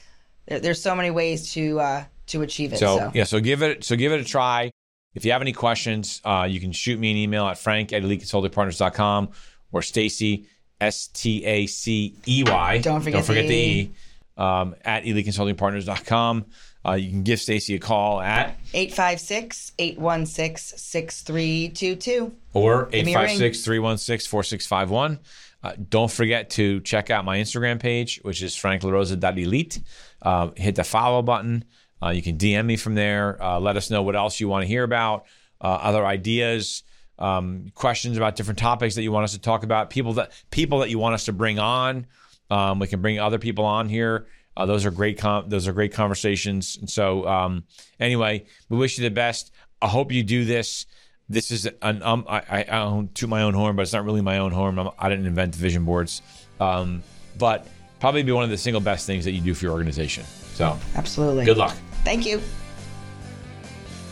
There, 0.48 0.60
there's 0.60 0.82
so 0.82 0.96
many 0.96 1.12
ways 1.12 1.54
to 1.54 1.80
uh, 1.80 2.06
to 2.28 2.42
achieve 2.42 2.74
it 2.74 2.80
so, 2.80 2.98
so, 2.98 3.12
yeah 3.14 3.24
so 3.24 3.40
give 3.40 3.62
it 3.62 3.84
so 3.84 3.96
give 3.96 4.12
it 4.12 4.22
a 4.22 4.26
try. 4.26 4.72
If 5.14 5.24
you 5.26 5.32
have 5.32 5.42
any 5.42 5.54
questions 5.54 6.22
uh, 6.24 6.48
you 6.50 6.60
can 6.60 6.72
shoot 6.72 7.00
me 7.00 7.12
an 7.12 7.18
email 7.18 7.46
at 7.48 7.58
frank 7.58 7.94
at 7.94 8.04
eliteconsultingpartners.com 8.04 9.30
or 9.72 9.82
stacey 9.82 10.48
s-t-a-c-e-y 10.82 12.78
don't 12.80 13.00
forget, 13.00 13.14
don't 13.14 13.26
forget 13.26 13.48
the, 13.48 13.48
the 13.48 13.56
e 13.56 13.92
um, 14.38 14.76
at 14.84 15.06
eliteconsultingpartners.com 15.06 16.46
uh, 16.86 16.94
you 16.94 17.10
can 17.10 17.24
give 17.24 17.40
Stacey 17.40 17.76
a 17.76 17.80
call 17.80 18.22
at 18.22 18.58
856 18.74 19.72
816 19.80 20.78
6322 20.78 22.36
or 22.54 22.90
856 22.94 23.64
316 23.64 24.30
4651. 24.30 25.20
Uh, 25.64 25.74
don't 25.90 26.12
forget 26.12 26.52
to 26.52 26.80
check 26.82 27.10
out 27.10 27.26
my 27.26 27.40
Instagram 27.40 27.80
page, 27.80 28.20
which 28.22 28.44
is 28.44 28.56
franklarosa.elite. 28.56 29.80
Uh, 30.22 30.52
hit 30.56 30.76
the 30.76 30.84
follow 30.84 31.24
button. 31.24 31.66
Uh, 32.04 32.10
you 32.10 32.22
can 32.22 32.38
DM 32.38 32.66
me 32.66 32.78
from 32.78 32.94
there. 32.94 33.42
Uh, 33.42 33.60
let 33.60 33.76
us 33.76 33.90
know 33.90 34.04
what 34.04 34.16
else 34.16 34.40
you 34.40 34.48
want 34.48 34.62
to 34.62 34.68
hear 34.68 34.84
about, 34.84 35.26
uh, 35.62 35.68
other 35.68 36.06
ideas, 36.06 36.84
um, 37.18 37.72
questions 37.74 38.16
about 38.16 38.36
different 38.36 38.60
topics 38.60 38.94
that 38.94 39.02
you 39.02 39.12
want 39.12 39.24
us 39.24 39.32
to 39.32 39.40
talk 39.40 39.64
about, 39.64 39.90
people 39.90 40.14
that 40.14 40.32
people 40.52 40.80
that 40.80 40.92
you 40.92 41.00
want 41.00 41.16
us 41.16 41.26
to 41.26 41.34
bring 41.34 41.58
on. 41.58 42.06
Um, 42.52 42.78
we 42.78 42.86
can 42.86 43.02
bring 43.02 43.20
other 43.20 43.40
people 43.40 43.66
on 43.66 43.90
here 43.90 44.28
uh, 44.58 44.66
those 44.66 44.86
are 44.86 44.92
great. 44.92 45.18
Com- 45.18 45.50
those 45.50 45.68
are 45.68 45.74
great 45.74 45.94
conversations. 45.94 46.78
And 46.80 46.90
so, 46.90 47.28
um, 47.28 47.66
anyway, 48.00 48.46
we 48.70 48.78
wish 48.78 48.98
you 48.98 49.04
the 49.04 49.14
best. 49.14 49.52
I 49.82 49.88
hope 49.88 50.12
you 50.12 50.24
do 50.24 50.46
this. 50.46 50.86
This 51.28 51.52
is 51.52 51.68
an 51.82 52.04
um, 52.04 52.26
I, 52.30 52.66
I 52.70 52.80
own 52.82 53.10
to 53.16 53.28
my 53.28 53.42
own 53.42 53.54
horn, 53.54 53.76
but 53.76 53.82
it's 53.82 53.94
not 53.94 54.06
really 54.06 54.22
my 54.22 54.38
own 54.38 54.52
horn. 54.52 54.78
I'm, 54.78 54.90
I 55.00 55.10
did 55.10 55.20
not 55.20 55.28
invent 55.28 55.56
vision 55.56 55.84
boards, 55.84 56.22
um, 56.60 57.02
but 57.38 57.68
probably 58.00 58.24
be 58.24 58.32
one 58.32 58.44
of 58.44 58.50
the 58.52 58.58
single 58.58 58.82
best 58.82 59.08
things 59.08 59.26
that 59.26 59.32
you 59.32 59.42
do 59.42 59.54
for 59.54 59.66
your 59.66 59.74
organization. 59.74 60.24
So, 60.54 60.78
absolutely. 60.96 61.46
Good 61.46 61.58
luck. 61.58 61.76
Thank 62.04 62.26
you. 62.26 62.42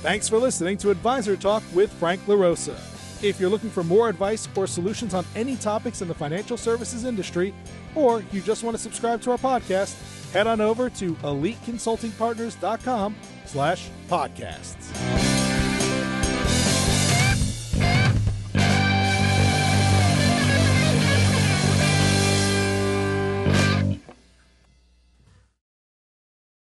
Thanks 0.02 0.28
for 0.28 0.38
listening 0.40 0.78
to 0.80 0.90
Advisor 0.90 1.38
Talk 1.38 1.64
with 1.74 1.94
Frank 1.94 2.20
LaRosa. 2.26 2.76
If 3.24 3.40
you're 3.40 3.50
looking 3.50 3.70
for 3.70 3.84
more 3.84 4.10
advice 4.10 4.50
or 4.56 4.68
solutions 4.68 5.14
on 5.14 5.24
any 5.36 5.56
topics 5.56 6.02
in 6.02 6.10
the 6.10 6.14
financial 6.14 6.58
services 6.58 7.06
industry, 7.06 7.54
or 7.96 8.22
you 8.34 8.42
just 8.42 8.64
want 8.64 8.76
to 8.76 8.82
subscribe 8.82 9.22
to 9.22 9.32
our 9.32 9.38
podcast 9.38 9.96
head 10.34 10.48
on 10.48 10.60
over 10.60 10.90
to 10.90 11.14
eliteconsultingpartners.com 11.16 13.16
slash 13.46 13.90
podcasts. 14.10 15.23